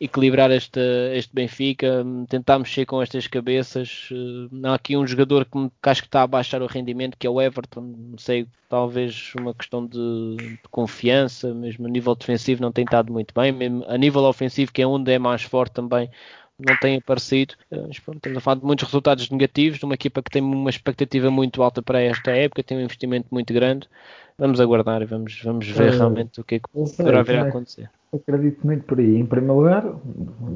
equilibrar 0.00 0.50
este, 0.50 0.80
este 1.14 1.34
Benfica, 1.34 2.04
tentar 2.28 2.58
mexer 2.58 2.86
com 2.86 3.00
estas 3.00 3.26
cabeças. 3.26 4.08
Uh, 4.10 4.66
há 4.66 4.74
aqui 4.74 4.96
um 4.96 5.06
jogador 5.06 5.44
que, 5.44 5.70
que, 5.82 5.88
acho 5.88 6.02
que 6.02 6.08
está 6.08 6.22
a 6.22 6.26
baixar 6.26 6.62
o 6.62 6.66
rendimento, 6.66 7.16
que 7.16 7.26
é 7.26 7.30
o 7.30 7.40
Everton. 7.40 7.80
Não 7.80 8.18
sei, 8.18 8.46
talvez 8.68 9.32
uma 9.38 9.54
questão 9.54 9.86
de, 9.86 10.36
de, 10.36 10.58
confiança, 10.70 11.54
mesmo 11.54 11.86
a 11.86 11.90
nível 11.90 12.14
defensivo 12.14 12.62
não 12.62 12.72
tem 12.72 12.84
estado 12.84 13.12
muito 13.12 13.32
bem, 13.34 13.52
mesmo 13.52 13.84
a 13.88 13.96
nível 13.96 14.22
ofensivo, 14.24 14.72
que 14.72 14.82
é 14.82 14.86
onde 14.86 15.12
é 15.12 15.18
mais 15.18 15.42
forte 15.42 15.72
também. 15.72 16.10
Não 16.58 16.76
tem 16.76 16.96
aparecido. 16.96 17.54
Uh, 17.70 17.88
estamos 17.90 18.36
a 18.36 18.40
falar 18.40 18.60
de 18.60 18.64
muitos 18.64 18.84
resultados 18.84 19.28
negativos 19.30 19.78
de 19.78 19.84
uma 19.84 19.94
equipa 19.94 20.22
que 20.22 20.30
tem 20.30 20.42
uma 20.42 20.70
expectativa 20.70 21.30
muito 21.30 21.62
alta 21.62 21.82
para 21.82 22.00
esta 22.00 22.30
época, 22.30 22.62
tem 22.62 22.78
um 22.78 22.82
investimento 22.82 23.26
muito 23.30 23.52
grande. 23.52 23.88
Vamos 24.38 24.60
aguardar 24.60 25.02
e 25.02 25.04
vamos, 25.04 25.40
vamos 25.42 25.68
ver 25.68 25.92
uh, 25.92 25.96
realmente 25.96 26.40
o 26.40 26.44
que 26.44 26.56
é 26.56 26.58
que 26.58 26.68
poderá 26.68 27.22
vir 27.22 27.38
a 27.38 27.48
acontecer 27.48 27.88
acredito 28.16 28.66
muito 28.66 28.84
por 28.84 28.98
aí. 28.98 29.16
Em 29.16 29.26
primeiro 29.26 29.56
lugar, 29.56 29.84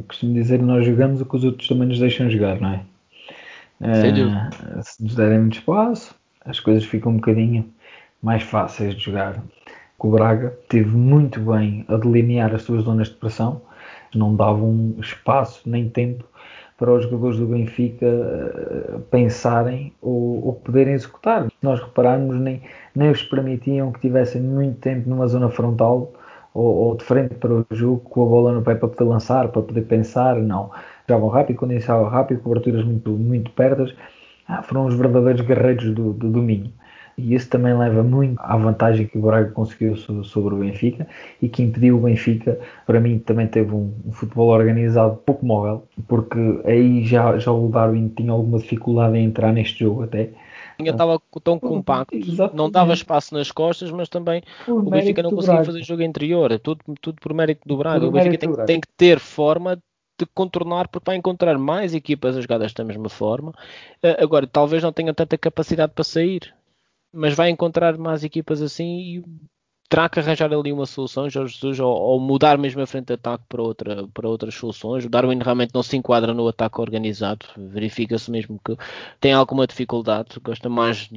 costumo 0.07 0.35
dizer 0.35 0.59
que 0.59 0.64
nós 0.64 0.85
jogamos 0.85 1.21
o 1.21 1.27
que 1.27 1.37
os 1.37 1.44
outros 1.44 1.68
também 1.68 1.88
nos 1.88 1.99
deixam 1.99 2.31
jogar, 2.31 2.61
não 2.61 2.71
é? 2.71 2.81
Uh, 3.81 4.83
se 4.83 5.03
nos 5.03 5.14
derem 5.14 5.40
muito 5.40 5.59
espaço, 5.59 6.14
as 6.44 6.59
coisas 6.59 6.85
ficam 6.85 7.12
um 7.12 7.16
bocadinho 7.16 7.64
mais 8.23 8.42
fáceis 8.42 8.94
de 8.94 9.05
jogar. 9.05 9.42
O 9.99 10.11
Braga 10.11 10.57
teve 10.68 10.90
muito 10.97 11.40
bem 11.40 11.85
a 11.88 11.97
delinear 11.97 12.55
as 12.55 12.62
suas 12.62 12.85
zonas 12.85 13.09
de 13.09 13.14
pressão, 13.14 13.61
não 14.14 14.35
davam 14.35 14.94
espaço 15.01 15.68
nem 15.68 15.88
tempo 15.88 16.25
para 16.77 16.92
os 16.92 17.03
jogadores 17.03 17.38
do 17.38 17.47
Benfica 17.47 18.07
uh, 18.07 19.01
pensarem 19.11 19.92
ou, 20.01 20.47
ou, 20.47 20.53
poderem 20.55 20.94
executar. 20.94 21.49
Nós 21.61 21.81
repararmos, 21.81 22.37
nem, 22.37 22.62
nem 22.94 23.11
os 23.11 23.23
permitiam 23.23 23.90
que 23.90 24.01
tivessem 24.01 24.40
muito 24.40 24.79
tempo 24.79 25.09
numa 25.09 25.27
zona 25.27 25.51
frontal 25.51 26.12
ou, 26.59 26.75
ou, 26.88 26.97
de 26.97 27.05
frente 27.05 27.35
para 27.37 27.53
o 27.53 27.66
jogo 27.71 28.01
com 28.01 28.23
a 28.25 28.27
bola 28.27 28.53
no 28.53 28.62
pé 28.62 28.75
para 28.75 28.88
poder 28.88 29.05
lançar, 29.09 29.49
para 29.49 29.62
poder 29.62 29.83
pensar, 29.83 30.37
não. 30.37 30.71
Jogavam 31.09 31.29
rápido, 31.29 31.57
quando 31.57 31.73
iniciavam 31.73 32.09
rápido, 32.09 32.40
coberturas 32.40 32.85
muito, 32.85 33.11
muito 33.11 33.51
pertas, 33.53 33.94
ah, 34.49 34.62
foram 34.62 34.87
os 34.87 34.94
verdadeiros 34.94 35.42
guerreiros 35.42 35.94
do, 35.94 36.12
do 36.12 36.31
domínio. 36.31 36.73
E 37.16 37.35
isso 37.35 37.49
também 37.51 37.77
leva 37.77 38.03
muito 38.03 38.40
à 38.40 38.57
vantagem 38.57 39.07
que 39.07 39.18
o 39.18 39.23
Braga 39.23 39.51
conseguiu 39.51 39.97
sobre 39.97 40.55
o 40.55 40.59
Benfica 40.59 41.07
e 41.42 41.49
que 41.49 41.62
impediu 41.62 41.97
o 41.97 42.01
Benfica, 42.01 42.59
para 42.87 43.01
mim, 43.01 43.18
também 43.18 43.47
teve 43.49 43.75
um, 43.75 43.92
um 44.07 44.12
futebol 44.12 44.49
organizado 44.51 45.16
pouco 45.16 45.44
móvel, 45.44 45.85
porque 46.07 46.38
aí 46.64 47.05
já, 47.05 47.37
já 47.38 47.51
o 47.51 47.68
Darwin 47.68 48.09
tinha 48.16 48.31
alguma 48.31 48.59
dificuldade 48.59 49.16
em 49.16 49.25
entrar 49.25 49.53
neste 49.53 49.81
jogo 49.81 50.05
até 50.05 50.31
estava 50.87 51.21
tão 51.43 51.59
compacto, 51.59 52.17
Exatamente. 52.17 52.57
não 52.57 52.71
dava 52.71 52.93
espaço 52.93 53.35
nas 53.35 53.51
costas, 53.51 53.91
mas 53.91 54.09
também 54.09 54.43
por 54.64 54.87
o 54.87 54.91
Benfica 54.91 55.23
não 55.23 55.31
conseguia 55.31 55.64
fazer 55.64 55.83
jogo 55.83 56.03
interior, 56.03 56.59
tudo, 56.61 56.83
tudo 57.01 57.21
por 57.21 57.35
mérito 57.35 57.67
do 57.67 57.77
Braga. 57.77 58.01
Por 58.01 58.09
o 58.09 58.12
Benfica 58.12 58.38
tem, 58.38 58.67
tem, 58.67 58.81
que 58.81 58.88
ter 58.97 59.19
forma 59.19 59.77
de 59.77 60.27
contornar, 60.35 60.88
porque 60.88 61.11
vai 61.11 61.17
encontrar 61.17 61.57
mais 61.59 61.95
equipas 61.95 62.37
a 62.37 62.41
jogar 62.41 62.59
desta 62.59 62.85
mesma 62.85 63.09
forma. 63.09 63.51
Uh, 64.03 64.23
agora, 64.23 64.47
talvez 64.47 64.83
não 64.83 64.93
tenha 64.93 65.14
tanta 65.14 65.37
capacidade 65.38 65.93
para 65.93 66.05
sair, 66.05 66.55
mas 67.12 67.35
vai 67.35 67.51
encontrar 67.51 67.97
mais 67.97 68.25
equipas 68.25 68.61
assim 68.61 68.99
e 68.99 69.25
terá 69.88 70.09
que 70.09 70.20
arranjar 70.20 70.53
ali 70.53 70.72
uma 70.72 70.87
solução, 70.87 71.31
Jorge 71.31 71.55
Jesus, 71.55 71.81
ou, 71.81 71.90
ou, 71.90 72.20
mudar 72.20 72.59
mesmo 72.59 72.83
a 72.83 72.87
frente 72.87 73.07
de 73.07 73.14
ataque 73.14 73.44
para, 73.48 73.62
outra, 73.62 74.07
para 74.09 74.29
outras 74.29 74.55
soluções. 74.55 75.05
O 75.05 75.09
Darwin 75.09 75.38
realmente 75.38 75.74
não 75.74 75.83
se 75.83 75.96
enquadra 75.96 76.35
no 76.35 76.46
ataque 76.46 76.81
organizado, 76.81 77.46
verifica-se 77.57 78.31
mesmo 78.31 78.61
que 78.64 78.77
tem 79.20 79.33
alguma 79.33 79.66
dificuldade, 79.66 80.38
gosta 80.42 80.68
mais 80.68 81.11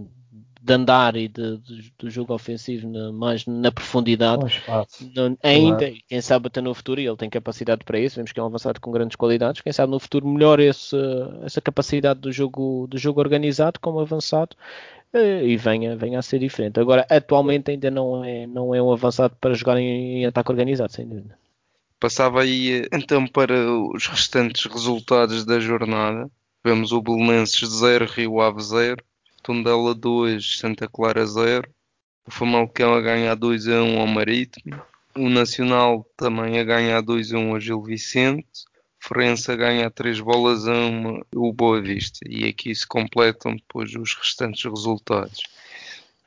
de 0.61 0.73
andar 0.73 1.15
e 1.15 1.27
de, 1.27 1.57
de, 1.57 1.93
do 1.97 2.09
jogo 2.09 2.33
ofensivo 2.33 2.87
na, 2.87 3.11
mais 3.11 3.45
na 3.47 3.71
profundidade. 3.71 4.61
No, 5.15 5.37
ainda, 5.41 5.77
claro. 5.77 5.95
quem 6.07 6.21
sabe 6.21 6.47
até 6.47 6.61
no 6.61 6.73
futuro, 6.73 7.01
e 7.01 7.07
ele 7.07 7.17
tem 7.17 7.29
capacidade 7.29 7.83
para 7.83 7.99
isso, 7.99 8.17
vemos 8.17 8.31
que 8.31 8.39
é 8.39 8.43
um 8.43 8.45
avançado 8.45 8.79
com 8.79 8.91
grandes 8.91 9.15
qualidades, 9.15 9.61
quem 9.61 9.73
sabe 9.73 9.91
no 9.91 9.99
futuro 9.99 10.27
melhore 10.27 10.65
esse, 10.65 10.95
essa 11.43 11.59
capacidade 11.59 12.19
do 12.19 12.31
jogo, 12.31 12.85
do 12.87 12.97
jogo 12.97 13.19
organizado 13.19 13.79
como 13.79 13.99
avançado 13.99 14.55
eh, 15.11 15.45
e 15.47 15.57
venha, 15.57 15.95
venha 15.95 16.19
a 16.19 16.21
ser 16.21 16.37
diferente. 16.37 16.79
Agora, 16.79 17.07
atualmente 17.09 17.71
ainda 17.71 17.89
não 17.89 18.23
é, 18.23 18.45
não 18.45 18.75
é 18.75 18.81
um 18.81 18.91
avançado 18.91 19.35
para 19.41 19.55
jogar 19.55 19.77
em, 19.77 20.21
em 20.21 20.25
ataque 20.27 20.51
organizado, 20.51 20.93
sem 20.93 21.07
dúvida. 21.07 21.35
Passava 21.99 22.41
aí 22.41 22.87
então 22.93 23.25
para 23.25 23.53
os 23.67 24.05
restantes 24.05 24.65
resultados 24.71 25.43
da 25.43 25.59
jornada. 25.59 26.29
Vemos 26.63 26.91
o 26.91 27.01
Belenenses 27.01 27.67
0, 27.67 28.05
Rio 28.05 28.39
Ave 28.39 28.61
0, 28.61 29.03
Tondela 29.43 29.93
2, 29.93 30.59
Santa 30.59 30.87
Clara 30.87 31.25
0, 31.25 31.67
o 32.25 32.31
Famalicão 32.31 32.93
a 32.93 33.01
ganhar 33.01 33.35
2 33.35 33.67
a 33.67 33.83
1 33.83 33.99
ao 33.99 34.07
Marítimo, 34.07 34.81
o 35.15 35.29
Nacional 35.29 36.05
também 36.15 36.59
a 36.59 36.63
ganhar 36.63 37.01
2 37.01 37.33
a 37.33 37.37
1 37.37 37.53
ao 37.53 37.59
Gil 37.59 37.81
Vicente, 37.81 38.65
Florença 39.03 39.55
ganha 39.55 39.89
3 39.89 40.19
bolas 40.19 40.67
a 40.67 40.73
1 40.73 41.21
o 41.35 41.51
Boa 41.51 41.81
Vista. 41.81 42.19
E 42.29 42.45
aqui 42.45 42.73
se 42.73 42.85
completam 42.85 43.55
depois 43.55 43.93
os 43.95 44.13
restantes 44.13 44.63
resultados. 44.63 45.41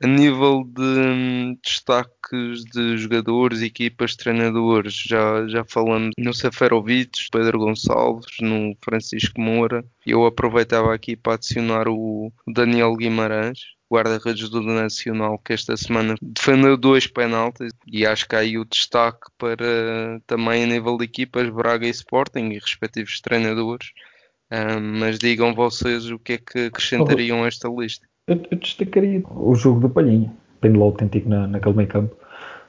A 0.04 0.06
nível 0.06 0.64
de 0.64 0.82
hum, 0.82 1.58
destaques 1.64 2.62
de 2.66 2.98
jogadores, 2.98 3.62
equipas, 3.62 4.14
treinadores, 4.14 4.92
já, 4.92 5.48
já 5.48 5.64
falamos 5.64 6.10
no 6.18 6.34
Seferovic, 6.34 7.30
Pedro 7.32 7.60
Gonçalves, 7.60 8.36
no 8.38 8.76
Francisco 8.84 9.40
Moura. 9.40 9.82
Eu 10.04 10.26
aproveitava 10.26 10.94
aqui 10.94 11.16
para 11.16 11.36
adicionar 11.36 11.88
o 11.88 12.30
Daniel 12.46 12.94
Guimarães, 12.96 13.60
guarda-redes 13.90 14.50
do 14.50 14.60
Nacional 14.60 15.38
que 15.38 15.54
esta 15.54 15.74
semana 15.74 16.16
defendeu 16.20 16.76
dois 16.76 17.06
penaltis 17.06 17.72
e 17.86 18.04
acho 18.04 18.28
que 18.28 18.36
há 18.36 18.40
aí 18.40 18.58
o 18.58 18.66
destaque 18.66 19.30
para 19.38 20.20
também 20.26 20.64
a 20.64 20.66
nível 20.66 20.98
de 20.98 21.04
equipas 21.04 21.48
Braga 21.48 21.86
e 21.86 21.90
Sporting 21.90 22.50
e 22.50 22.58
respectivos 22.58 23.22
treinadores. 23.22 23.92
Um, 24.52 24.98
mas 24.98 25.18
digam 25.18 25.54
vocês 25.54 26.10
o 26.10 26.18
que 26.18 26.34
é 26.34 26.38
que 26.38 26.66
acrescentariam 26.66 27.42
a 27.42 27.48
esta 27.48 27.70
lista. 27.70 28.06
Eu, 28.26 28.40
eu 28.50 28.58
destacaria 28.58 29.22
o 29.30 29.54
jogo 29.54 29.80
do 29.80 29.90
Palhinha, 29.90 30.32
pêndulo 30.60 30.84
autêntico 30.84 31.28
na, 31.28 31.46
naquele 31.46 31.76
meio 31.76 31.88
campo. 31.88 32.16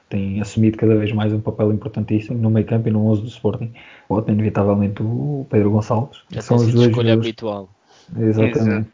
Tem 0.08 0.40
assumido 0.40 0.76
cada 0.76 0.94
vez 0.94 1.10
mais 1.12 1.32
um 1.32 1.40
papel 1.40 1.72
importantíssimo 1.72 2.38
no 2.38 2.50
meio 2.50 2.66
campo 2.66 2.88
e 2.88 2.90
no 2.90 3.06
11 3.06 3.22
do 3.22 3.28
Sporting. 3.28 3.72
Ou 4.08 4.22
inevitavelmente 4.28 5.02
o 5.02 5.46
Pedro 5.50 5.70
Gonçalves. 5.70 6.20
Já 6.30 6.42
são 6.42 6.58
os 6.58 6.72
dois 6.72 6.88
escolha 6.88 7.14
habitual. 7.14 7.70
Exatamente. 8.14 8.90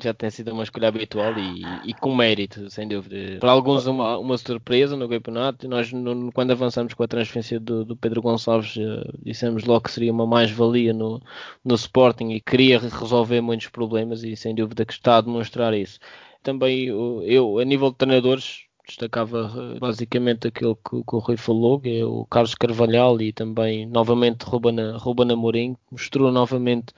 Já 0.00 0.14
tem 0.14 0.30
sido 0.30 0.52
uma 0.52 0.62
escolha 0.62 0.88
habitual 0.88 1.32
e, 1.38 1.62
e, 1.84 1.94
com 1.94 2.14
mérito, 2.14 2.70
sem 2.70 2.86
dúvida. 2.86 3.38
Para 3.40 3.50
alguns, 3.50 3.86
uma, 3.86 4.18
uma 4.18 4.38
surpresa 4.38 4.96
no 4.96 5.08
campeonato. 5.08 5.68
Nós, 5.68 5.92
no, 5.92 6.30
quando 6.32 6.52
avançamos 6.52 6.94
com 6.94 7.02
a 7.02 7.08
transferência 7.08 7.58
do, 7.58 7.84
do 7.84 7.96
Pedro 7.96 8.22
Gonçalves, 8.22 8.76
uh, 8.76 9.18
dissemos 9.22 9.64
logo 9.64 9.82
que 9.82 9.90
seria 9.90 10.12
uma 10.12 10.26
mais-valia 10.26 10.92
no, 10.92 11.20
no 11.64 11.74
Sporting 11.74 12.30
e 12.30 12.40
queria 12.40 12.78
resolver 12.78 13.40
muitos 13.40 13.68
problemas. 13.68 14.22
E 14.22 14.36
sem 14.36 14.54
dúvida 14.54 14.84
que 14.84 14.92
está 14.92 15.16
a 15.16 15.20
demonstrar 15.20 15.74
isso. 15.74 15.98
Também 16.42 16.84
eu, 16.86 17.58
a 17.58 17.64
nível 17.64 17.90
de 17.90 17.96
treinadores, 17.96 18.63
destacava 18.86 19.50
eh, 19.76 19.78
basicamente 19.78 20.48
aquilo 20.48 20.76
que, 20.76 21.02
que, 21.02 21.16
o 21.16 21.18
Rui 21.18 21.36
falou, 21.36 21.80
que 21.80 22.00
é 22.00 22.04
o 22.04 22.26
Carlos 22.26 22.54
Carvalhal 22.54 23.20
e 23.20 23.32
também 23.32 23.86
novamente 23.86 24.42
Ruben, 24.44 24.76
Ruben 24.96 25.32
Amorim, 25.32 25.76
mostrou 25.90 26.30
novamente, 26.30 26.94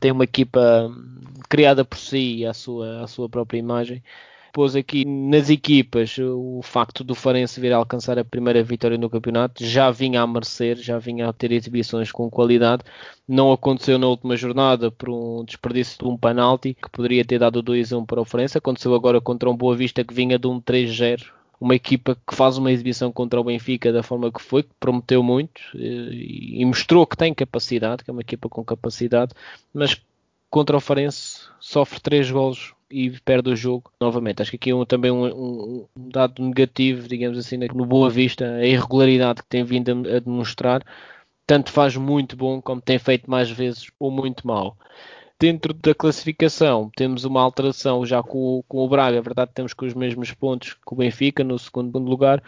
tem 0.00 0.10
uma 0.12 0.24
equipa 0.24 0.88
hum, 0.88 1.20
criada 1.48 1.84
por 1.84 1.98
si 1.98 2.44
e 2.44 2.54
sua, 2.54 3.02
à 3.04 3.06
sua 3.06 3.28
própria 3.28 3.58
imagem, 3.58 4.02
pôs 4.56 4.74
aqui 4.74 5.04
nas 5.04 5.50
equipas 5.50 6.16
o 6.18 6.62
facto 6.62 7.04
do 7.04 7.14
Farense 7.14 7.60
vir 7.60 7.74
a 7.74 7.76
alcançar 7.76 8.18
a 8.18 8.24
primeira 8.24 8.62
vitória 8.62 8.96
no 8.96 9.10
campeonato. 9.10 9.62
Já 9.62 9.90
vinha 9.90 10.22
a 10.22 10.26
merecer, 10.26 10.78
já 10.78 10.98
vinha 10.98 11.28
a 11.28 11.32
ter 11.34 11.52
exibições 11.52 12.10
com 12.10 12.30
qualidade. 12.30 12.82
Não 13.28 13.52
aconteceu 13.52 13.98
na 13.98 14.06
última 14.06 14.34
jornada 14.34 14.90
por 14.90 15.10
um 15.10 15.44
desperdício 15.44 15.98
de 15.98 16.06
um 16.06 16.16
penalti 16.16 16.72
que 16.72 16.88
poderia 16.88 17.22
ter 17.22 17.38
dado 17.38 17.62
2-1 17.62 18.06
para 18.06 18.18
o 18.18 18.24
Farense. 18.24 18.56
Aconteceu 18.56 18.94
agora 18.94 19.20
contra 19.20 19.50
um 19.50 19.54
Boa 19.54 19.76
Vista 19.76 20.02
que 20.02 20.14
vinha 20.14 20.38
de 20.38 20.46
um 20.46 20.58
3-0 20.58 21.26
uma 21.60 21.74
equipa 21.74 22.16
que 22.26 22.34
faz 22.34 22.56
uma 22.56 22.72
exibição 22.72 23.12
contra 23.12 23.38
o 23.38 23.44
Benfica 23.44 23.92
da 23.92 24.02
forma 24.02 24.32
que 24.32 24.40
foi, 24.40 24.62
que 24.62 24.70
prometeu 24.80 25.22
muito 25.22 25.60
eh, 25.74 26.12
e, 26.12 26.64
mostrou 26.66 27.06
que 27.06 27.16
tem 27.16 27.32
capacidade, 27.32 28.04
que 28.04 28.10
é 28.10 28.12
uma 28.12 28.20
equipa 28.20 28.46
com 28.46 28.62
capacidade, 28.62 29.32
mas 29.72 29.98
contra 30.56 30.74
o 30.74 30.80
Farense 30.80 31.40
sofre 31.60 32.00
três 32.00 32.30
golos 32.30 32.72
e 32.90 33.10
perde 33.20 33.50
o 33.50 33.54
jogo 33.56 33.92
novamente. 34.00 34.40
Acho 34.40 34.52
que 34.52 34.56
aqui 34.56 34.70
é 34.70 34.74
um, 34.74 34.86
também 34.86 35.10
um, 35.10 35.26
um, 35.94 36.08
dado 36.08 36.42
negativo, 36.42 37.06
digamos 37.06 37.36
assim, 37.36 37.58
no 37.58 37.84
Boa 37.84 38.08
Vista, 38.08 38.46
a 38.46 38.64
irregularidade 38.64 39.42
que 39.42 39.48
tem 39.50 39.62
vindo 39.62 39.90
a, 39.90 40.16
a 40.16 40.18
demonstrar, 40.18 40.82
tanto 41.46 41.70
faz 41.70 41.94
muito 41.94 42.38
bom 42.38 42.62
como 42.62 42.80
tem 42.80 42.98
feito 42.98 43.30
mais 43.30 43.50
vezes 43.50 43.90
ou 44.00 44.10
muito 44.10 44.46
mal. 44.46 44.78
Dentro 45.38 45.74
da 45.74 45.94
classificação, 45.94 46.90
temos 46.96 47.26
uma 47.26 47.42
alteração 47.42 48.06
já 48.06 48.22
com, 48.22 48.64
com 48.66 48.78
o 48.78 48.88
Braga. 48.88 49.18
É 49.18 49.20
verdade, 49.20 49.50
temos 49.52 49.74
com 49.74 49.84
os 49.84 49.92
mesmos 49.92 50.32
pontos 50.32 50.72
que 50.72 50.94
o 50.94 50.96
Benfica 50.96 51.44
no 51.44 51.58
segundo 51.58 51.98
lugar, 51.98 52.42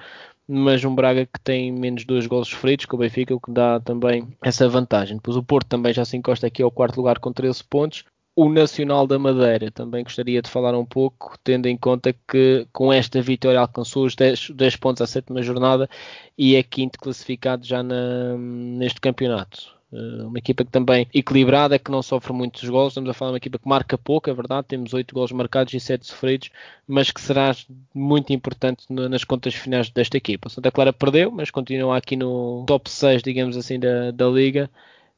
mas 0.48 0.82
um 0.82 0.94
Braga 0.94 1.26
que 1.26 1.38
tem 1.44 1.70
menos 1.70 2.06
dois 2.06 2.26
gols 2.26 2.48
sofridos 2.48 2.86
que 2.86 2.94
o 2.94 2.98
Benfica, 2.98 3.34
o 3.34 3.40
que 3.40 3.52
dá 3.52 3.78
também 3.78 4.26
essa 4.42 4.66
vantagem. 4.66 5.16
Depois 5.16 5.36
o 5.36 5.42
Porto 5.42 5.68
também 5.68 5.92
já 5.92 6.04
se 6.06 6.16
encosta 6.16 6.46
aqui 6.46 6.62
ao 6.62 6.70
quarto 6.70 6.96
lugar 6.96 7.18
com 7.18 7.30
13 7.30 7.62
pontos. 7.64 8.04
O 8.34 8.48
Nacional 8.48 9.06
da 9.06 9.18
Madeira 9.18 9.70
também 9.70 10.04
gostaria 10.04 10.40
de 10.40 10.48
falar 10.48 10.74
um 10.74 10.86
pouco, 10.86 11.36
tendo 11.44 11.66
em 11.66 11.76
conta 11.76 12.14
que 12.26 12.66
com 12.72 12.92
esta 12.92 13.20
vitória 13.20 13.60
alcançou 13.60 14.06
os 14.06 14.14
10, 14.14 14.50
10 14.50 14.76
pontos 14.76 15.02
à 15.02 15.06
sétima 15.06 15.42
jornada 15.42 15.90
e 16.36 16.54
é 16.54 16.62
quinto 16.62 16.98
classificado 16.98 17.66
já 17.66 17.82
na, 17.82 18.36
neste 18.38 19.00
campeonato. 19.00 19.77
Eh, 19.92 20.22
uma 20.24 20.38
equipa 20.38 20.64
que 20.64 20.70
também 20.70 21.06
equilibrada, 21.14 21.78
que 21.78 21.90
não 21.90 22.02
sofre 22.02 22.32
muitos 22.32 22.68
gols. 22.68 22.92
Estamos 22.92 23.10
a 23.10 23.14
falar 23.14 23.30
de 23.30 23.32
uma 23.34 23.38
equipa 23.38 23.58
que 23.58 23.68
marca 23.68 23.96
pouco, 23.96 24.28
é 24.28 24.34
verdade. 24.34 24.66
Temos 24.68 24.92
8 24.92 25.14
gols 25.14 25.32
marcados 25.32 25.72
e 25.74 25.80
7 25.80 26.06
sofridos, 26.06 26.50
mas 26.86 27.10
que 27.10 27.20
será 27.20 27.54
muito 27.94 28.32
importante 28.32 28.84
nas 28.90 29.24
contas 29.24 29.54
finais 29.54 29.90
desta 29.90 30.16
equipa. 30.16 30.48
Santa 30.48 30.70
Clara 30.70 30.92
perdeu, 30.92 31.30
mas 31.30 31.50
continua 31.50 31.96
aqui 31.96 32.16
no 32.16 32.64
top 32.66 32.90
6, 32.90 33.22
digamos 33.22 33.56
assim, 33.56 33.78
da, 33.78 34.10
da 34.10 34.28
liga. 34.28 34.70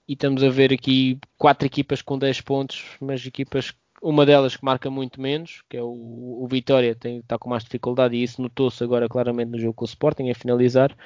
E 0.08 0.14
estamos 0.14 0.42
a 0.42 0.48
ver 0.50 0.72
aqui 0.72 1.18
quatro 1.38 1.66
equipas 1.66 2.02
com 2.02 2.18
10 2.18 2.40
pontos, 2.40 2.84
mas 3.00 3.24
equipas 3.26 3.72
uma 4.00 4.24
delas 4.24 4.56
que 4.56 4.64
marca 4.64 4.90
muito 4.90 5.20
menos, 5.20 5.62
que 5.68 5.76
é 5.76 5.82
o, 5.82 5.88
o 6.42 6.46
Vitória, 6.48 6.94
tem, 6.94 7.18
está 7.18 7.38
com 7.38 7.50
mais 7.50 7.62
dificuldade 7.62 8.16
e 8.16 8.22
isso 8.22 8.40
notou-se 8.40 8.82
agora 8.82 9.08
claramente 9.08 9.50
no 9.50 9.58
jogo 9.58 9.74
com 9.74 9.84
o 9.84 9.88
Sporting, 9.88 10.30
a 10.30 10.34
finalizar, 10.34 10.96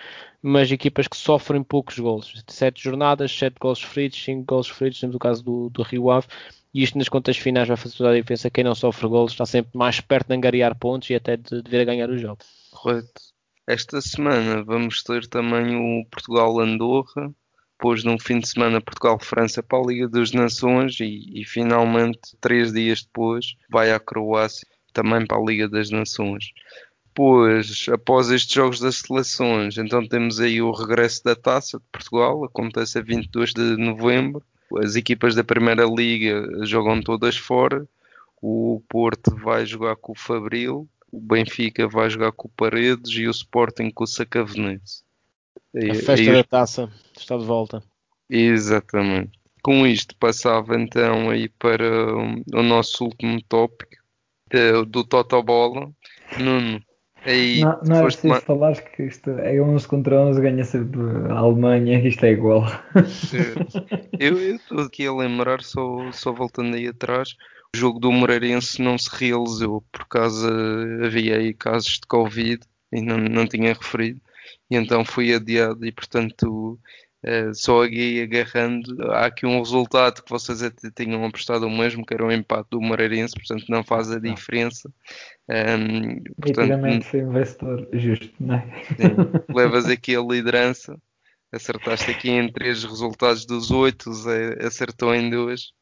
mas 0.41 0.71
equipas 0.71 1.09
que 1.09 1.17
sofrem 1.17 1.63
poucos 1.63 1.99
gols. 1.99 2.45
Sete 2.47 2.83
jornadas, 2.83 3.37
sete 3.37 3.57
gols 3.61 3.83
feridos, 3.83 4.23
cinco 4.23 4.45
gols 4.45 4.69
feridos, 4.69 5.01
temos 5.01 5.17
o 5.17 5.19
caso 5.19 5.43
do, 5.43 5.71
do 5.71 5.83
Rio 5.83 6.11
Ave, 6.11 6.29
e 6.73 6.83
isto 6.83 6.99
nas 6.99 7.09
contas 7.09 7.37
finais 7.37 7.69
vai 7.69 7.77
fazer 7.77 7.97
toda 7.97 8.11
a 8.11 8.15
diferença. 8.15 8.51
Quem 8.51 8.65
não 8.65 8.75
sofre 8.75 9.09
gols 9.09 9.33
está 9.33 9.47
sempre 9.47 9.77
mais 9.77 10.01
perto 10.01 10.29
de 10.29 10.35
angariar 10.35 10.77
pontos 10.77 11.11
e 11.11 11.15
até 11.15 11.37
de, 11.37 11.63
de 11.63 11.71
vir 11.71 11.81
a 11.81 11.85
ganhar 11.85 12.11
o 12.11 12.19
jogo. 12.19 12.39
Correto. 12.71 13.35
Esta 13.67 14.01
semana 14.01 14.63
vamos 14.63 15.03
ter 15.03 15.27
também 15.27 15.75
o 15.75 16.05
Portugal-Andorra, 16.11 17.33
depois 17.77 18.05
num 18.05 18.19
fim 18.19 18.39
de 18.39 18.49
semana 18.49 18.81
Portugal-França 18.81 19.63
para 19.63 19.79
a 19.79 19.87
Liga 19.87 20.09
das 20.09 20.33
Nações 20.33 20.99
e, 21.01 21.41
e, 21.41 21.45
finalmente 21.45 22.37
três 22.41 22.73
dias 22.73 23.03
depois 23.03 23.57
vai 23.69 23.93
à 23.93 24.01
Croácia 24.01 24.67
também 24.93 25.27
para 25.27 25.37
a 25.37 25.45
Liga 25.45 25.69
das 25.69 25.91
Nações. 25.91 26.53
Depois, 27.09 27.87
após 27.93 28.31
estes 28.31 28.53
jogos 28.53 28.81
das 28.81 28.97
seleções, 28.97 29.79
então 29.79 30.07
temos 30.07 30.41
aí 30.41 30.61
o 30.61 30.73
regresso 30.73 31.23
da 31.23 31.37
Taça 31.37 31.79
de 31.79 31.85
Portugal, 31.93 32.45
acontece 32.45 32.99
a 32.99 33.03
22 33.03 33.53
de 33.53 33.77
novembro. 33.77 34.43
As 34.79 34.97
equipas 34.97 35.35
da 35.35 35.45
Primeira 35.45 35.85
Liga 35.85 36.65
jogam 36.65 37.01
todas 37.01 37.37
fora. 37.37 37.87
O 38.43 38.83
Porto 38.89 39.37
vai 39.37 39.65
jogar 39.65 39.95
com 39.95 40.11
o 40.13 40.19
Fabril, 40.19 40.89
o 41.13 41.21
Benfica 41.21 41.87
vai 41.87 42.11
jogar 42.11 42.33
com 42.33 42.49
o 42.49 42.51
Paredes 42.51 43.13
e 43.13 43.29
o 43.29 43.31
Sporting 43.31 43.91
com 43.91 44.03
o 44.03 44.07
Sacavenense. 44.09 45.04
A 45.75 45.95
festa 45.95 46.33
da 46.33 46.45
taça 46.45 46.89
está 47.17 47.37
de 47.37 47.45
volta. 47.45 47.83
Exatamente. 48.31 49.39
Com 49.63 49.87
isto 49.87 50.15
passava 50.17 50.81
então 50.81 51.31
aí 51.31 51.49
para 51.49 52.15
o 52.55 52.63
nosso 52.63 53.05
último 53.05 53.43
tópico 53.43 53.97
de, 54.51 54.85
do 54.85 55.03
Totobola. 55.03 55.91
Nuno, 56.39 56.81
aí 57.25 57.61
não, 57.61 57.81
não 57.83 57.97
é 57.97 58.03
preciso 58.03 58.29
ma... 58.29 58.41
falar 58.41 58.81
que 58.81 59.03
isto 59.05 59.31
é 59.31 59.61
11 59.61 59.89
contra 59.89 60.21
11, 60.21 60.41
ganha 60.41 60.65
sempre 60.65 61.01
a 61.31 61.39
Alemanha, 61.39 62.07
isto 62.07 62.25
é 62.25 62.33
igual. 62.33 62.65
eu 64.21 64.39
estou 64.55 64.81
aqui 64.81 65.07
a 65.07 65.15
lembrar, 65.15 65.63
só, 65.63 66.11
só 66.13 66.33
voltando 66.33 66.77
aí 66.77 66.87
atrás, 66.87 67.35
o 67.75 67.79
jogo 67.79 67.99
do 67.99 68.13
Moreirense 68.13 68.81
não 68.81 68.97
se 68.97 69.11
realizou 69.13 69.83
por 69.91 70.07
causa 70.07 70.49
havia 71.05 71.37
aí 71.37 71.53
casos 71.53 71.95
de 71.95 72.07
Covid 72.07 72.61
e 72.93 73.01
não, 73.01 73.19
não 73.19 73.47
tinha 73.47 73.73
referido 73.73 74.21
e 74.71 74.77
então 74.77 75.05
foi 75.05 75.33
adiado 75.35 75.85
e 75.85 75.93
portanto 75.93 76.79
uh, 77.25 77.55
só 77.55 77.85
aqui 77.85 78.23
agarrando 78.23 79.13
há 79.13 79.27
aqui 79.27 79.47
um 79.47 79.59
resultado 79.59 80.23
que 80.23 80.31
vocês 80.31 80.63
até 80.63 80.91
tinham 80.91 81.25
apostado 81.25 81.67
o 81.67 81.71
mesmo 81.71 82.05
que 82.05 82.15
era 82.15 82.25
o 82.25 82.29
um 82.29 82.33
empate 82.33 82.71
do 82.71 82.81
Moreirense 82.81 83.35
portanto 83.35 83.65
não 83.69 83.85
faz 83.85 84.11
a 84.11 84.19
diferença 84.19 84.91
um, 85.49 86.23
portanto, 86.41 87.05
foi 87.05 87.21
investor 87.21 87.89
justo 87.93 88.35
não 88.41 88.55
é? 88.55 88.83
Sim, 88.97 89.15
levas 89.55 89.87
aqui 89.87 90.17
a 90.17 90.23
liderança 90.23 90.99
acertaste 91.53 92.11
aqui 92.11 92.31
em 92.31 92.51
três 92.51 92.83
resultados 92.83 93.45
dos 93.45 93.71
oito 93.71 94.11
acertou 94.61 95.15
em 95.15 95.29
dois 95.29 95.73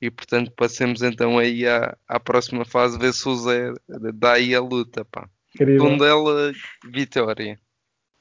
e 0.00 0.10
portanto 0.10 0.50
passemos 0.56 1.02
então 1.02 1.38
aí 1.38 1.66
à, 1.66 1.94
à 2.08 2.18
próxima 2.18 2.64
fase 2.64 2.98
ver 2.98 3.12
se 3.12 3.28
o 3.28 3.36
Zé 3.36 3.74
dá 4.14 4.32
aí 4.32 4.54
a 4.54 4.60
luta 4.60 5.04
pá. 5.04 5.28
Tondela, 5.78 6.52
vitória 6.90 7.58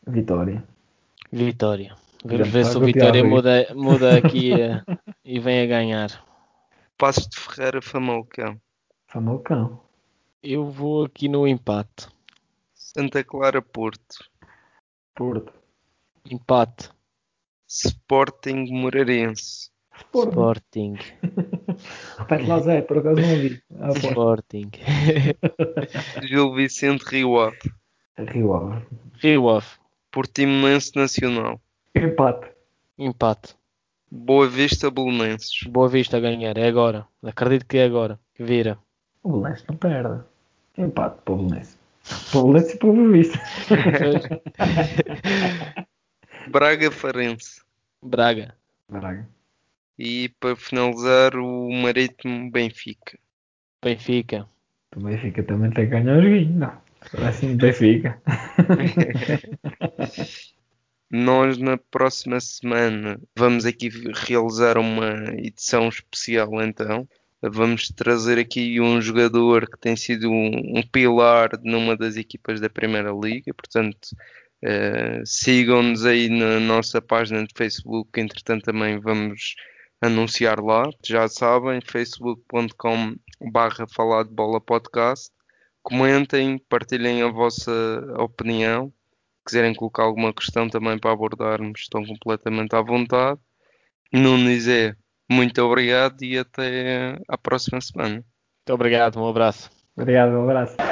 Vitória. 0.10 0.63
Vitória. 1.32 1.95
Vamos 2.26 2.50
ver 2.50 2.65
se 2.65 2.78
o 2.78 2.82
Vitória 2.82 3.24
muda, 3.24 3.67
muda 3.76 4.17
aqui 4.17 4.52
uh, 4.52 5.00
e 5.24 5.39
vem 5.39 5.62
a 5.62 5.65
ganhar. 5.65 6.26
Passos 6.98 7.28
de 7.30 7.39
Ferreira, 7.39 7.82
Famalicão. 7.82 8.60
Famalicão. 9.08 9.80
Eu 10.43 10.65
vou 10.69 11.06
aqui 11.06 11.30
no 11.30 11.48
empate. 11.48 12.08
Santa 12.74 13.24
Clara, 13.24 13.62
Porto. 13.62 14.26
Porto. 15.15 15.54
Empate. 16.30 16.89
Sporting 17.67 18.65
Moreirense. 18.72 19.69
Sporting. 19.95 20.95
Repete 22.17 22.48
lá 22.48 22.60
Zé, 22.60 22.82
por 22.82 22.98
acaso 22.98 23.22
não 23.22 23.30
ouvi. 23.30 23.62
Ah, 23.80 23.89
Sporting. 23.89 24.72
Gil 26.24 26.54
Vicente 26.54 27.04
Rio 27.04 27.39
Ave. 27.39 27.58
Rio 28.17 28.54
Ave. 28.54 28.86
Rio 29.22 29.50
Ave. 29.50 29.67
Portimonense 30.12 30.91
Nacional. 30.95 31.62
Empate. 31.95 32.50
Empate. 32.98 33.56
Boa 34.12 34.48
Vista 34.48 34.89
Belenenses. 34.89 35.62
Boa 35.69 35.88
Vista 35.88 36.17
a 36.17 36.19
ganhar, 36.19 36.58
é 36.58 36.67
agora. 36.67 37.06
Acredito 37.24 37.67
que 37.67 37.78
é 37.78 37.86
agora. 37.86 38.19
Que 38.34 38.43
vira. 38.43 38.80
O 39.22 39.34
Belenenses 39.34 39.65
não 39.67 39.78
perde. 39.78 40.24
Empate 40.78 41.22
para 41.24 41.34
o 41.34 41.38
Belenenses. 41.38 41.78
Para 42.32 42.39
o 42.39 42.43
Belenenses 42.43 42.74
e 42.74 42.78
para 42.78 42.89
o 42.89 42.93
Boa 42.93 43.12
Vista. 43.12 43.39
Braga 46.50 46.92
Farense. 46.92 47.62
Braga. 48.02 48.56
Braga. 48.90 49.27
E 49.98 50.29
para 50.40 50.56
finalizar 50.56 51.36
o 51.36 51.69
Marítimo 51.71 52.50
Benfica. 52.50 53.19
Benfica. 53.83 54.48
O 54.96 55.02
Benfica 55.02 55.44
também 55.44 55.69
tem 55.71 55.86
que 55.86 55.92
ganhar 55.92 56.17
o 56.17 56.21
joguinho, 56.21 56.58
não. 56.58 56.88
Assim 57.25 57.56
Benfica. 57.56 58.21
Nós 61.12 61.58
na 61.58 61.75
próxima 61.75 62.39
semana 62.39 63.19
vamos 63.35 63.65
aqui 63.65 63.89
realizar 64.13 64.77
uma 64.77 65.33
edição 65.37 65.89
especial 65.89 66.62
então. 66.62 67.08
Vamos 67.41 67.87
trazer 67.87 68.37
aqui 68.37 68.79
um 68.79 69.02
jogador 69.02 69.67
que 69.67 69.79
tem 69.79 69.95
sido 69.95 70.29
um, 70.29 70.77
um 70.77 70.83
pilar 70.83 71.50
numa 71.63 71.97
das 71.97 72.15
equipas 72.15 72.60
da 72.60 72.69
Primeira 72.69 73.12
Liga, 73.12 73.52
portanto 73.54 74.10
uh, 74.63 75.25
sigam-nos 75.25 76.06
aí 76.06 76.29
na 76.29 76.60
nossa 76.60 77.02
página 77.02 77.43
de 77.43 77.54
Facebook, 77.56 78.19
entretanto 78.19 78.65
também 78.65 79.00
vamos 79.00 79.56
anunciar 80.02 80.60
lá. 80.60 80.89
Já 81.04 81.27
sabem, 81.27 81.81
facebook.com 81.81 83.15
barra 83.52 83.87
falar 83.87 84.25
de 84.25 84.33
bola 84.33 84.62
podcast 84.62 85.31
comentem, 85.90 86.58
partilhem 86.69 87.21
a 87.23 87.27
vossa 87.27 87.71
opinião. 88.17 88.94
Quiserem 89.46 89.73
colocar 89.73 90.04
alguma 90.04 90.31
questão 90.31 90.69
também 90.69 90.98
para 90.98 91.12
abordarmos, 91.12 91.81
estão 91.81 92.06
completamente 92.06 92.75
à 92.75 92.81
vontade. 92.81 93.40
Nunes 94.13 94.67
é 94.67 94.94
muito 95.29 95.62
obrigado 95.62 96.23
e 96.23 96.37
até 96.37 97.17
à 97.27 97.37
próxima 97.37 97.81
semana. 97.81 98.15
Muito 98.15 98.73
obrigado, 98.73 99.19
um 99.19 99.27
abraço. 99.27 99.69
Obrigado, 99.96 100.31
um 100.31 100.44
abraço. 100.44 100.88